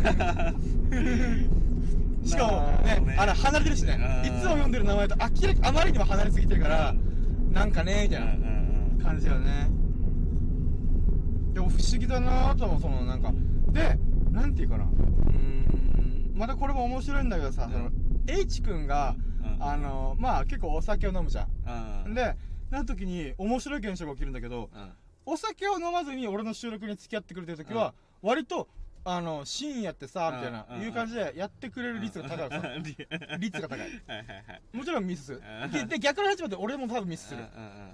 [2.25, 2.53] しかも
[2.85, 6.95] ね、まあねあれ離れてるしね、いつも読んでる名前と明らかあまりにも離れすぎてるから、
[7.53, 8.21] なんかね、みたい
[9.01, 9.69] な感じだよね。
[11.53, 13.33] でも不思議だなと思う、そのなんか。
[13.73, 13.99] で、
[14.33, 14.85] なんていうかな。
[14.85, 17.91] うーん、またこれも面白いんだけどさ、その、
[18.27, 19.34] H 君が、うん
[19.65, 22.05] あの、まあ結構お酒を飲むじゃん。
[22.07, 22.37] うんで、
[22.71, 24.93] なる時に面白い現象が起きるんだけど、うん
[25.27, 28.69] お酒を飲まずに俺の収録に付き合ってくれてる時は、割と、
[29.07, 32.69] あの、深夜ってさ、みたいなう、んいう感じでやってくれる率が高いわけ
[33.41, 33.89] リ率が高 い。
[34.75, 35.71] もちろんミスするうん。
[35.71, 37.43] で、で逆の立場で俺も多分ミスする。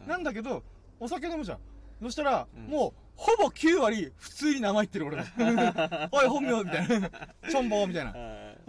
[0.08, 0.64] なんだけど、
[0.98, 1.58] お酒飲むじゃん。
[2.02, 5.22] そしたら、うんもう、ほぼ9割、普通に名前言ってる俺の。
[6.10, 7.08] おい、本名みたいな。
[7.48, 8.12] チョンボみたいな。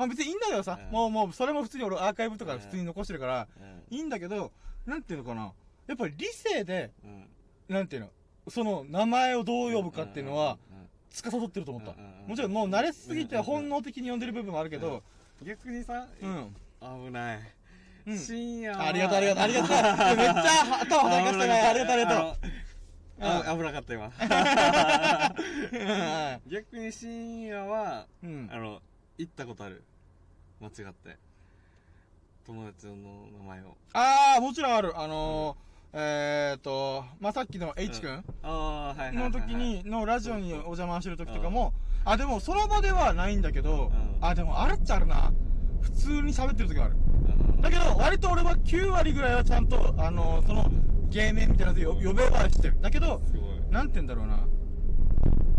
[0.01, 0.91] まあ別にいいんだけどさ、うん。
[0.91, 2.59] もうもうそれも普通に俺アーカイブとかうん。
[2.59, 3.95] 普通に残してるから、うん。
[3.95, 4.51] いいんだけど、
[4.87, 5.53] なんていうのかな。
[5.87, 7.27] やっぱり理性で、うん。
[7.69, 8.09] なんていうの、
[8.49, 10.87] その名前をどう呼ぶかっていうのは、うん。
[11.11, 11.91] 司ってると思った。
[11.91, 12.29] うんうんうん。
[12.29, 15.03] もちろんもう慣れすぎてうん本能的に呼んでる部分もあるけど、
[15.43, 16.55] 逆にさ、うん。
[17.05, 17.39] 危ない、
[18.07, 18.17] うん。
[18.17, 19.69] 深夜はありがとうありがとうありがとう。
[20.17, 20.33] めっちゃ
[20.81, 21.61] 頭はたかしたね。
[21.61, 22.21] ありがとうありがとう。
[23.23, 24.07] ああ危なかった今。
[26.47, 28.49] う逆に深夜はんうん。
[28.51, 28.81] あの
[29.17, 29.83] 行ったことある
[30.61, 31.17] 間違って
[32.45, 32.93] 友達の
[33.37, 34.99] 名前をあー、もちろんある。
[34.99, 38.23] あのー、えーと、まあ、さっきの H 君？
[38.43, 41.73] ああはいはいはい、はのい、時に、のラジオにお邪魔してる時とかも、
[42.05, 45.31] あ、でもその場ではないんだけど、うんあ、でもあるっちゃあるな。
[45.81, 46.95] 普通に喋ってる時はある。
[46.95, 50.65] うんだけど、割と俺は9割ぐらいはちゃんと、あのー、その、
[51.09, 52.77] 芸名みたいなので呼呼べはしてる。
[52.81, 53.21] だけど、
[53.69, 54.47] なんて言うんだろうな。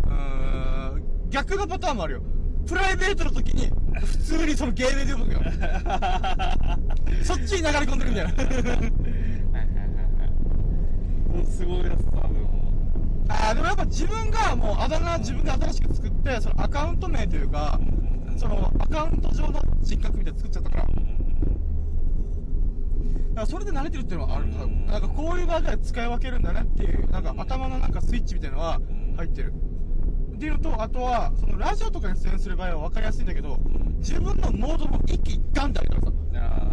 [0.06, 2.22] うーん、逆のパターンもあるよ。
[2.66, 3.70] プライベートの時に、
[4.00, 5.40] 普通にその芸名で呼ぶのよ。
[7.24, 8.32] そっちに流れ込んでるみたいな。
[11.32, 12.46] もうすごいやつ多分
[13.28, 17.80] あーでもやっぱ自分がもうあだ名自分で新しく作ってそのアカウント名というか
[18.36, 20.84] そのアカウント上の人格みたいなの作っちゃったから。
[20.84, 20.88] だ
[23.36, 24.44] からそれで慣れてるっていうのはある。
[24.44, 24.86] うん。
[24.86, 28.78] なんかこういう場では使い分けるんだねっていうなんか頭のなんかスイッチみたいなのは
[29.16, 29.54] 入ってる
[30.42, 33.60] っていうのとあとはそのラジオとかに出演する場合は分かりやすいんだけど
[33.98, 36.12] 自分のモードも一気一貫ってあるからさ。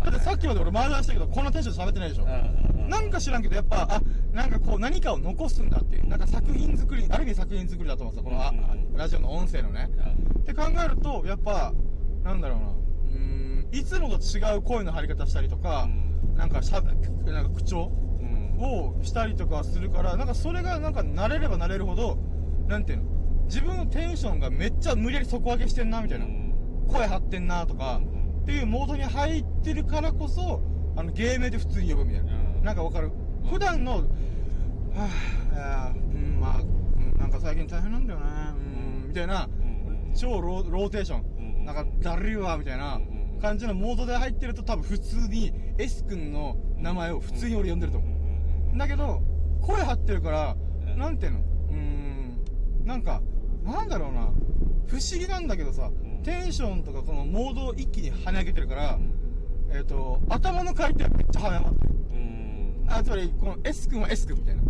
[0.06, 2.26] だってさっきまで俺前談したけどこんなテンションで喋ってないでしょ。
[2.26, 4.02] なんか知らんけど、やっぱ、あ、
[4.32, 9.92] なんかこう何かを残すんだっていう、なんか作品作り、ある意味作品作りだと思うんですよ、このあうんラジオの音声のね。
[10.40, 11.72] って考えると、やっぱ、
[12.24, 15.88] なんだろうな、うーん、いつもと違う声の張り方したりとか、
[16.36, 16.92] なんかしゃべ、
[17.32, 17.92] なんか口調
[18.58, 22.18] をしたりとかするから、なんかそれがなんか慣れれば慣れるほど、
[22.68, 23.19] なんていうの、
[23.50, 26.28] 自分のテンションがめっちゃ無理やり底上げしてんな、みたいな。
[26.88, 28.00] 声張ってんなとか、
[28.44, 30.62] っていうモードに入ってるからこそ、
[30.96, 32.32] あの、芸名で普通に呼ぶみたいな。
[32.32, 32.64] うん。
[32.64, 33.12] なんかわかる？
[33.50, 38.26] 普段の、はぁ、いやうん、まあ、うんなんか最近大変なんだよね、
[39.04, 39.50] うん、みたいな、
[40.16, 43.00] 超ローテーション、なんかだるいわ、みたいな
[43.42, 48.08] 感じのモードで入ってると多分普通に S 君の名前を普通に俺呼んでると思
[48.76, 48.78] う。
[48.78, 49.22] だけど、
[49.62, 50.98] 声張ってるから、うん。
[51.00, 51.40] なんていうの？
[51.40, 53.22] うーん、なんか、
[53.70, 54.32] なんだろうな、
[54.88, 59.00] 不思議なんだけどさ、んテンションとかこのモードを一気に跳ね上げてるから、
[59.72, 62.00] えっ、と、頭の回転はめっちゃ早まってる。
[62.90, 64.62] あ、つまり、この S 君は S 君みたいな。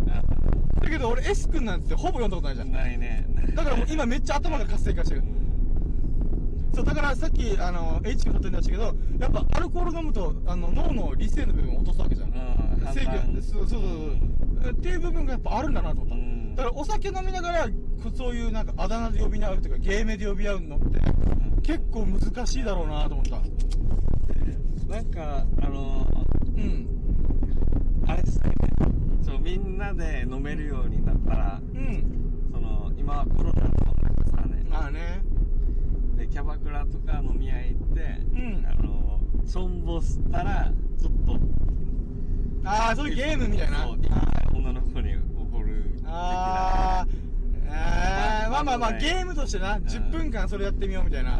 [0.80, 2.72] だけど俺 S 君なんてほぼ読んだことないじゃん。
[2.72, 5.22] ないねだからもう今めっちゃ頭が活性化してる。
[6.74, 12.28] そう、だからさっき、あの、H 君例え出したけど、やっぱアルコール飲むと、あの、脳の理性の部分を落とすわけじゃん。
[12.28, 12.60] うん
[12.92, 13.80] 制御、そうそう
[14.62, 14.72] そう。
[14.72, 16.14] っていう部分がやっぱあるんだなと思った。
[16.14, 17.72] うんだからお酒飲みながら、こ
[18.14, 21.00] そういうなんかあだ名で呼び合うというか、芸名で呼び合うのって、
[21.62, 23.40] 結構難しいだろうなと思った。
[24.88, 26.06] なんかあの
[26.56, 26.86] うん。
[28.06, 28.56] あれしたいね
[29.22, 32.50] そうみんなで飲めるようになったらうん。
[32.52, 33.92] その今はコロナとか
[34.30, 35.22] さねまあね。
[36.16, 38.00] でキャバクラとか飲み屋行って、
[38.32, 41.38] うんあのしょんぼしたらちょっと
[42.64, 43.88] ああ、そういうゲームみたいな。
[44.52, 47.06] 女の子に怒る的な
[47.70, 51.38] まあまあまあ、まあゲームとしてな、10分間それやってみようみたいな。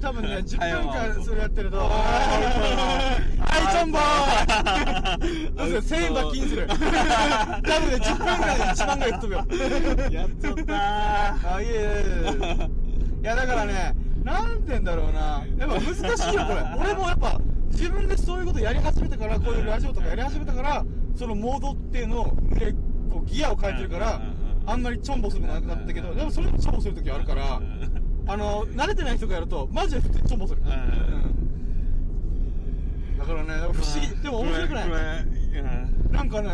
[0.00, 1.84] 多分ね、10分間それやってると、は
[3.38, 6.66] はい、ちょんぼーどうする ?1000 円罰金する。
[6.66, 6.90] 多分ね、
[7.96, 9.38] 10分間で1万ぐらい吹っ飛ぶよ。
[10.10, 12.68] やっちゃったあ、いえいえ
[13.22, 15.44] いや、だからね、なんて言うんだろうな。
[15.56, 16.84] やっぱ難しいよ、これ。
[16.84, 22.72] 俺もやっぱ、自分でそういうことやり始めたから、こういうラジオとかやり始めたから、そのモードっていうのを、で
[23.08, 24.20] こうギアを変えてるから、
[24.66, 27.60] あんまりチョンボするのなくなったけど、でもそれでもチョンボするときあるから、
[28.26, 30.62] あの、慣れてない人がやると、マジで普通にチョンボする。
[30.62, 31.42] うん
[33.18, 34.20] だからね、不思議。
[34.20, 34.88] でも面白くない
[36.10, 36.50] なんかね、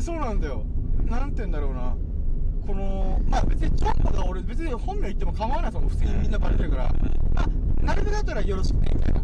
[0.00, 0.64] そうなんだよ。
[1.04, 1.94] なんて言うんだろうな。
[2.66, 5.90] この、まあ別にチョンボが俺別に本名言っても構わないと思う。
[5.90, 6.94] 普通にみんなバレてるから。
[7.34, 9.20] まあ、なるべくだったらよろしくね、みたいな。
[9.20, 9.22] う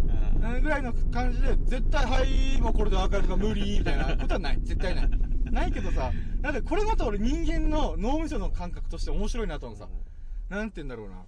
[0.59, 4.59] んぐらいの感じで、絶対、はい、もうこれでアーカイブが無理、みたいなことはない。
[4.63, 5.09] 絶対ない。
[5.53, 9.89] ないけどさ、なんでこれまた俺人間の脳みその感覚として面白いなと思うさ。
[10.49, 11.25] なんて言うんだろうな。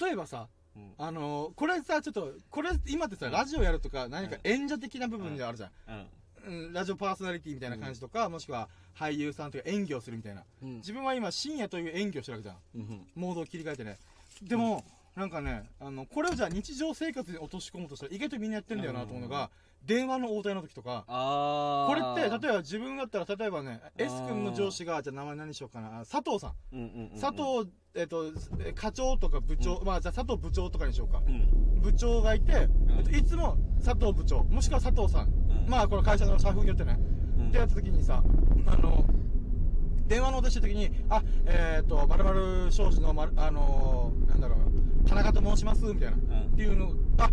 [0.00, 5.70] 例えばさ、うんあのーこれさ、ちょっと、これ今ってさ、ラジオやるとか何か演者的な部分であるじゃん。
[5.88, 6.06] うん
[6.42, 10.44] うん、ラジオパーソナリティみたいな感じとか、もしくは俳優さんとか演技をするみたいな。
[10.62, 12.56] うん自分は今深夜という演技をしてるわけじゃん。
[12.74, 13.98] うんモードを切り替えてね。
[14.42, 14.84] でも、
[15.16, 19.50] なんかね、あの、これをじゃあ日常生活に落とし込むとしたら、意外とみんなやってんだよなと思うのが、
[19.84, 26.52] 電話の応対の時とか、あこれって、例えば自分だったら、例えばね、S 君の上司が、じゃあ名前何しようかな、あ佐藤さん。
[26.72, 28.26] うんうんうん、佐藤、えっと、
[28.60, 31.22] え課長とか部長、まあじゃあ佐藤部長とかにしようか。
[31.26, 31.80] うん。
[31.80, 32.68] 部長がいて、
[32.98, 35.28] えっといつも佐藤部長、もしくは佐藤さん。
[35.28, 36.96] んまあこの会社の社風によってね。
[36.98, 38.22] うんってやった時にさ、
[38.66, 39.04] あの、
[40.06, 44.58] 電話の音してる時に、あ、えっ、と、まるまる商事の、まるあのーなんだろう、
[45.10, 46.16] 田中と申します、みたいな。
[46.16, 47.32] んっていうの、あ、はい、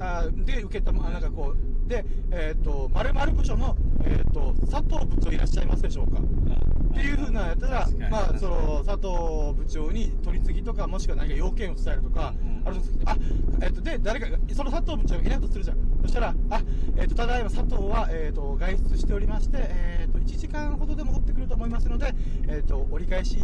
[0.00, 13.16] あで、受けた、まあなんかこう、で、えっ、と、まるまる部署の、えっ、と、佐藤部長いらっしゃいますでしょうかっていうふうなやったらまあ、その、佐藤部長に取り次ぎとか、もしくは何か要件を伝えるとか、うんうんあるんですけどあ、
[13.60, 15.78] えっ、と、で、誰かが、その佐藤部長がいないとするじゃん。
[16.02, 16.60] そしたら、あ、
[16.96, 22.14] えっ、と、ただいま佐藤は、えっ、と、外出しておりまして、えっ、と、1時間ほどで戻ってくると思いますので、
[22.48, 23.36] えっ、と、折り返し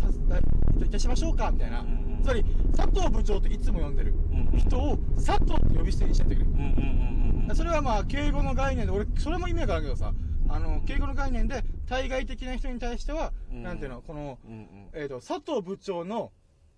[0.00, 0.38] さ
[0.86, 1.80] いたしましょうか、みたいな。
[1.80, 4.14] うんうんつまり、佐藤部長っていつも呼んでる
[4.56, 6.46] 人を、佐藤って呼び捨てにしちゃってくる。
[6.46, 7.54] うんうんうんうん。
[7.56, 10.14] それはまあ、敬語の概念で、俺、それも意味わからんけどさ、
[10.48, 14.68] あの、敬語の概念で、対外的な人に対しては、うんなんていうの、この、うんうん。
[14.94, 16.32] えっ、と、佐藤部長の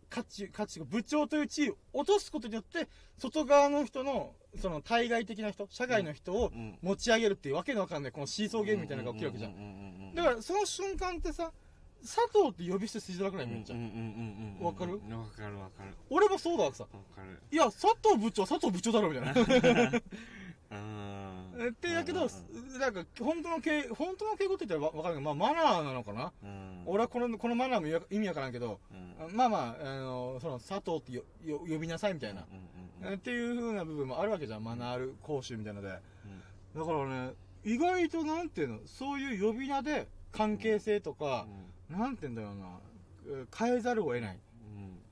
[0.09, 10.13] 価値、価値、部長という地位を落とすことによって、外側の人の、その対外的な人、社外の人をうん持ち上げるっていうわけのわかんない、このシーソーゲームみたいなのが起きるわけじゃん。
[10.13, 11.53] だから、その瞬間ってさ、
[12.07, 13.75] 佐藤って呼び捨てしづらくないめっちゃ。
[13.75, 14.67] うんうんうんうん。
[14.67, 14.93] わかる？
[14.93, 15.95] わかるわかる。
[16.11, 16.85] 俺もそうだわけさ。
[16.85, 17.41] わかる。
[17.51, 20.01] いや、佐藤部長、佐藤部長だろ、みたいな。
[20.71, 21.69] うん。
[21.69, 22.29] ってやけど、
[22.79, 26.83] なんか、本当の敬、本当の敬語って言ったらわわかるけど、まあ、マナーなのかな、うん。
[26.87, 29.37] 俺はこの、このマナーも意味わからんけど、うん。
[29.37, 32.47] まあまあ、あの、その、佐藤ってよよ呼びなさいみたいな。
[32.51, 32.77] うんうん
[33.15, 34.65] っていう風な部分もあるわけじゃん。
[34.65, 36.01] マナール講習みたいなので。
[36.75, 36.81] うん。
[36.81, 41.47] だからね、意外となんていうの、そういう呼び名で関係性とか、
[41.91, 42.67] なんて言うんだろうな、
[43.29, 44.39] えー変えざるを得ない。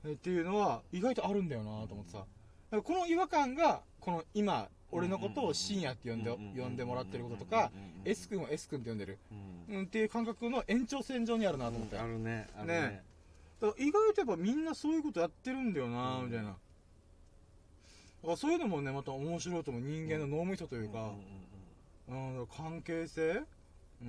[0.03, 0.11] うん。
[0.11, 2.19] えっていうのは意外とあるんだよなと思ってさ。
[2.19, 2.27] だか
[2.71, 7.71] らこの違和感が、この今、俺のことを深夜って呼んで、呼んでもらってることとか、
[8.05, 9.17] S 君を S 君って呼んでる。
[9.69, 9.75] うん。
[9.77, 11.97] うん、っていう感覚の延長線上にあるなと思って。
[11.97, 12.47] あるね。
[12.57, 13.03] あるねね。
[13.77, 16.55] 意外とやっぱみんなそういうことやってるんだよなみたいな。
[18.35, 19.83] そういうのもね、また面白いと思う。
[19.83, 21.11] 人間の脳みそというか、
[22.09, 23.43] うん、関係性？
[24.01, 24.07] うー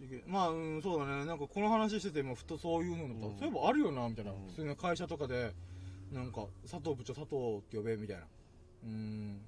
[0.00, 0.06] ん。
[0.06, 0.22] 不思議。
[0.26, 1.24] まあ、うん、そうだね。
[1.24, 4.32] なんかこの話してても、ふとそういうのと、うんそういえばあるよな、みたいな。
[4.32, 5.52] うん普通の会社とかで、
[6.12, 8.22] なんか、佐藤部長、佐藤って呼べ、みたいな。
[8.22, 9.40] うーん。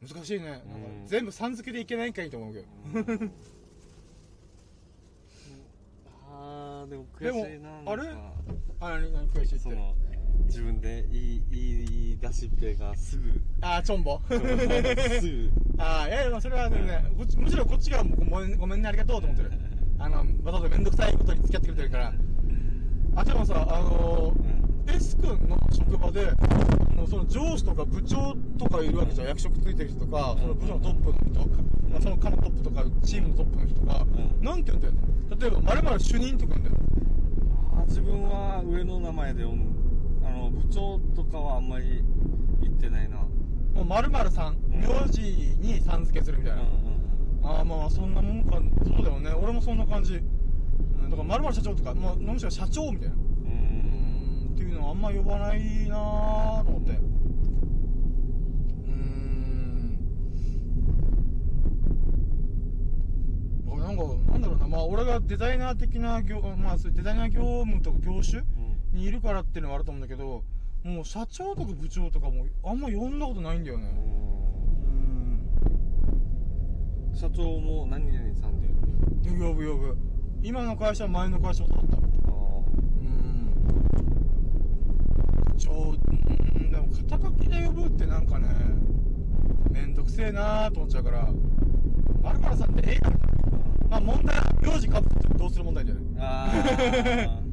[0.00, 0.46] 難しいね。
[0.46, 2.66] なんかうん全部さん付けでいけないんかいと思うけど。
[2.94, 3.32] うん
[6.30, 8.08] あーでも悔しいなでもあれ？
[8.80, 9.64] あ、何、何、悔しいって。
[10.46, 11.60] 自分で言い言
[12.12, 14.20] い出しっぺがすぐあー、チョンボ。
[14.28, 19.52] すぐ ああ、いやいや、まあそれはね、こっちむしろこっちがごめんごめんね、ありがとうと思ってる。
[19.98, 22.12] あの、わざわざめんどくさいことに付き合ってくれてるから。
[23.16, 26.26] あ、でもさ、あのー、S 君の職場で、
[26.94, 29.28] もうその上司とか部長とかいるわけじゃん。
[29.28, 31.48] 役職ついてる人とか、その部署のトップの人、
[31.90, 34.06] まあその課のトップとか、チームのトップの人とか、
[34.40, 35.00] うんなんて言うんだよね。
[35.40, 36.76] 例えば、まるまる主任とか言うんだよ。
[37.76, 39.77] あ自分は上の名前で読む
[40.38, 42.04] あの部長とかはあんまり
[42.60, 43.16] 言ってないな。
[43.16, 44.58] もうまるまるさん、ん。
[44.70, 46.62] 名字にさん付けするみたいな。
[47.42, 48.60] ああまあそんなもんか。
[48.86, 49.32] そうだよね。
[49.32, 50.14] 俺もそんな感じ。
[50.14, 53.14] うんだからまるまる社長とかまあむしろ社長みたいな。
[53.14, 53.22] うん。
[53.22, 53.24] う
[54.50, 56.92] んっていうのはあんま呼ばないなーと思って。
[56.92, 59.98] うーん。
[63.66, 64.68] なんかなんだろうな。
[64.68, 68.42] まあ俺がデザイナー的な業まあデザイナー業務とか業種
[68.92, 70.42] にいるからっていうのはあると思うんだけど
[70.84, 73.86] もう社長とか部長とかもあんま呼んだことないんだよね。
[74.84, 74.88] う
[77.12, 77.16] ん。
[77.16, 78.68] 社長も何々さんで
[79.30, 79.96] 呼ぶ呼ぶ。
[80.42, 82.00] 今の会社は前の会社もだったあ
[85.50, 85.58] うん。
[85.58, 85.94] ちょ
[86.54, 88.48] うんでも肩書きで呼ぶってなんかね
[89.70, 91.28] めんどくせえなーと思っちゃうから
[92.22, 93.12] まるまるさんってええやん
[93.90, 97.47] まあ問題は名字かぶってどうする問題じゃないあー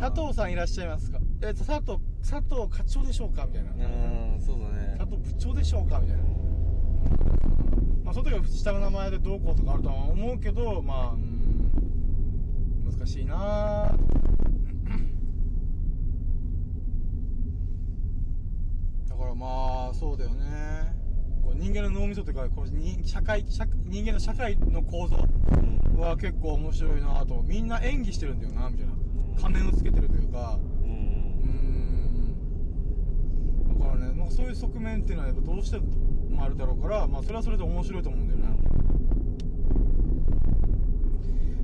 [0.00, 1.18] 佐藤さんいらっしゃいますか？
[1.42, 3.44] え佐藤佐藤課長でしょうか？
[3.46, 3.70] みたいな。
[3.72, 3.74] う
[4.38, 4.96] んそうだね。
[4.98, 6.00] 佐藤部長でしょうか？
[6.00, 6.22] みたいな。
[8.02, 11.70] まあその時は下の名前でどうこうとかあるとは思うけどまあうん
[12.98, 13.94] 難しいな。
[19.06, 20.98] ーだからまあそうだよね。
[21.56, 25.16] 人間の脳みそというかこの人社会社人間の社会の構造
[25.52, 25.56] う
[25.96, 27.42] んは結構面白いなと。
[27.42, 28.94] みんな演技してるんだよなみたいな
[29.40, 32.34] 仮面をつけてるというかううん。
[33.78, 38.46] だからねなんかそういう側面っていうのはやっぱどうしてもあるだろうからまあそれはそれで面白いと思うんだよね。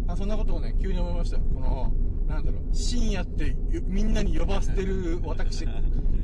[0.07, 1.37] まあそんなことをね急に思いました。
[1.37, 1.93] よこの
[2.29, 5.67] なんだろう深夜ってよみんなに呼ばせてる私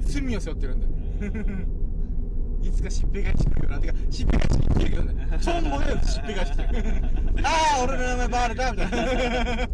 [0.00, 0.86] 罪を背負ってるんで
[2.68, 3.80] いつかしっぺ返し来るよな。
[3.80, 5.38] てかしっぺ返し来てるけどね。
[5.40, 6.68] ちょんぼでしっぺ返し来てる。
[7.42, 9.68] ああ俺の名前バレたみたいな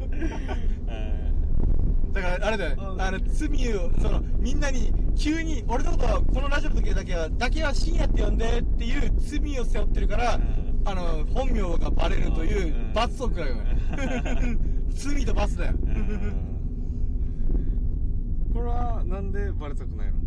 [2.22, 2.76] だからあれだよね。
[2.82, 3.00] うん。
[3.00, 10.82] あの罪をそのみんなに急に俺のことはこのラジオの時だけはだけは深夜って呼んでっていう罪を背負ってるから、うん。
[10.84, 12.92] あの本名がバレるといううん。
[12.92, 13.76] 罰を食らうよね。
[14.90, 15.74] 罪と罰だよ。
[18.52, 20.18] これはなんでバレたくないの？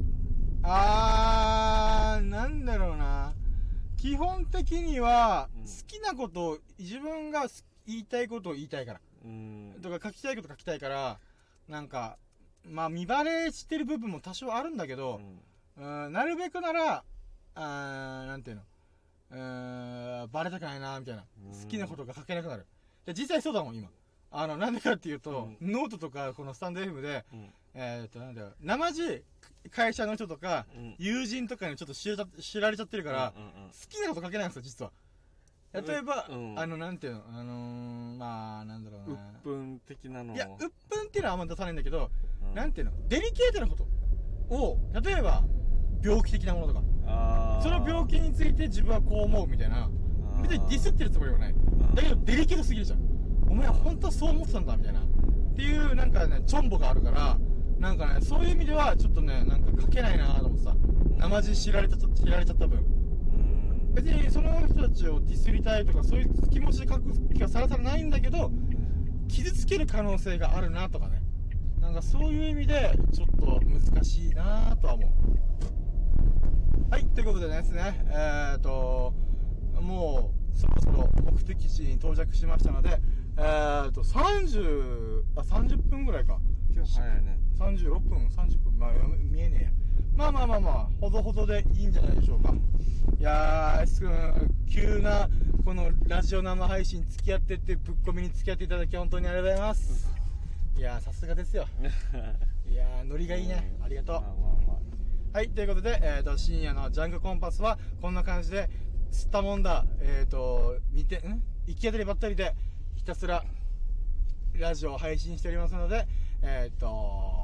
[0.63, 3.33] あーなんだろうな。
[3.97, 5.63] 基本的にはうん。
[5.63, 9.01] 好きなことを自分がす言いたいことを言いたいから。
[9.25, 9.75] うん。
[9.81, 11.19] とか書きたいこと書きたいから
[11.71, 12.17] なんか
[12.69, 15.21] まあ見バレしてる部分も多少あるんだけど、
[15.77, 17.03] うん、なるべくなら、
[17.55, 18.61] あーなんていうの、
[19.31, 21.59] うーん、バレたくないな、みたいなうん。
[21.63, 22.65] 好きなことが書けなくなる。
[23.05, 23.89] で、実際そうだもん、今。
[24.29, 29.23] あの、なんでかっていうと、ノートとか、このスタンド FM で、うんえーっと、なんだよ、生地、
[29.71, 34.91] 会社の人とか、うん友人とかにちょっと知られちゃ知られちゃってるから、うんうんうん好きなこと書けないんですよ、実は。
[35.73, 36.59] 例えば、うん。
[36.59, 39.17] あの、なんていうの、あのー、まあ、なんだろうな。
[39.41, 40.35] うっぷん的なの。
[40.35, 42.11] いや、うっぷんっていうのはあんま出さないんだけど、
[42.49, 42.55] うん。
[42.55, 42.91] なんていうの？
[43.07, 43.83] デリケートなこと
[44.53, 45.43] を、例えば、
[46.03, 47.63] 病気的なものとか、あー。
[47.63, 49.89] その病気について自分はこう思うみたいな、
[50.41, 51.55] 別にディスってるつもりはない。
[51.95, 52.99] だけどデリケートすぎるじゃん。
[53.49, 55.01] お前は本当はそう思ってたんだ、みたいな。
[55.01, 55.03] っ
[55.55, 57.37] ていう、なんかね、チョンボがあるから、
[57.79, 60.75] なんかね、そういう意味では、ちょっとね、なんか書けないなと思ってさ、
[61.17, 62.83] 生地知られた、知られちゃった分。
[63.93, 68.51] 別にその人たちをディスりたいとか、そういう気持ちで書く気はさらさらないんだけど、
[69.27, 71.21] 傷つける可能性があるなとかね。
[71.79, 76.91] なんかそういう意味でちょっと難しいなとは思う。
[76.91, 79.13] はいということでですねえっ、と
[79.81, 82.99] もうそろそろ目的地に到着しましたので
[83.37, 86.39] えっ、と30あ30分ぐらいか。
[86.73, 87.37] 今日早いね。
[87.61, 88.79] 36分30分。
[88.79, 88.91] まあ
[89.31, 89.69] 見えねえや。
[90.15, 92.53] まあまあまあまあほどほどでいいんじゃないでしょうか。
[93.19, 94.11] いやー S 君
[94.71, 95.29] 急な
[95.63, 100.11] このラジオ生配信付き合ってってぶっ込みに付き合っていただき本当にありがとうございます。
[100.75, 101.67] いやーさすがですよ。
[102.69, 103.75] いやーノリがいいね。
[103.83, 104.15] ありがとう。
[104.15, 108.69] まあまあまあはい、ということで、えー、と深夜のジャンクコンパスはこんな感じで
[109.11, 111.41] 吸ったもんだ、えっ、と似てん？
[111.67, 112.53] 行き当たりばったりで
[112.95, 113.41] ひたすら
[114.55, 116.05] ラジオを配信しておりますので
[116.41, 117.40] えっ、と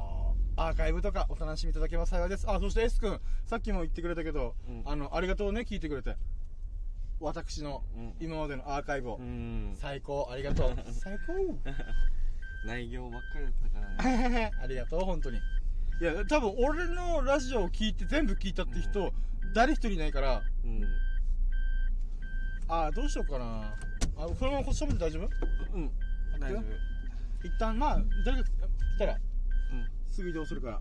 [0.60, 2.50] アーカイブとかお楽しみいただければ幸いです。
[2.50, 4.82] あそして S 君さっきも言ってくれたけど、うん。
[4.84, 6.16] あのありがとうね聞いてくれて。
[7.20, 8.14] 私のうん。
[8.20, 9.76] 今までのアーカイブを、うん。
[9.80, 10.76] 最高ありがとう。
[10.92, 11.32] 最高。
[12.66, 13.68] 内容ばっかりだった
[14.02, 14.50] からね。
[14.60, 15.38] ありがとう本当に。
[15.38, 15.40] い
[16.04, 19.12] や多分俺のラジオを聞いて全部聞いたって人、
[19.54, 20.42] 誰一人いないから。
[20.64, 20.84] うん。
[22.66, 23.74] あーどうしようかな。
[24.16, 25.28] あこのままこっち喋って大丈夫？
[25.74, 25.90] うん。
[26.40, 27.46] 大丈夫。
[27.46, 28.48] 一旦まあ誰か
[28.96, 29.12] 来たら。
[29.14, 29.20] うん
[30.18, 30.80] すぐ移動するから。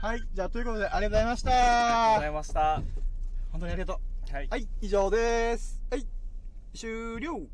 [0.00, 2.82] はいじゃあということでありがとうございましありがとうござたいました。
[3.52, 4.00] 本当にありがと
[4.32, 4.32] う。
[4.32, 4.48] はい。
[4.48, 5.82] はい以上です。
[5.90, 6.06] はい
[6.74, 7.46] 終了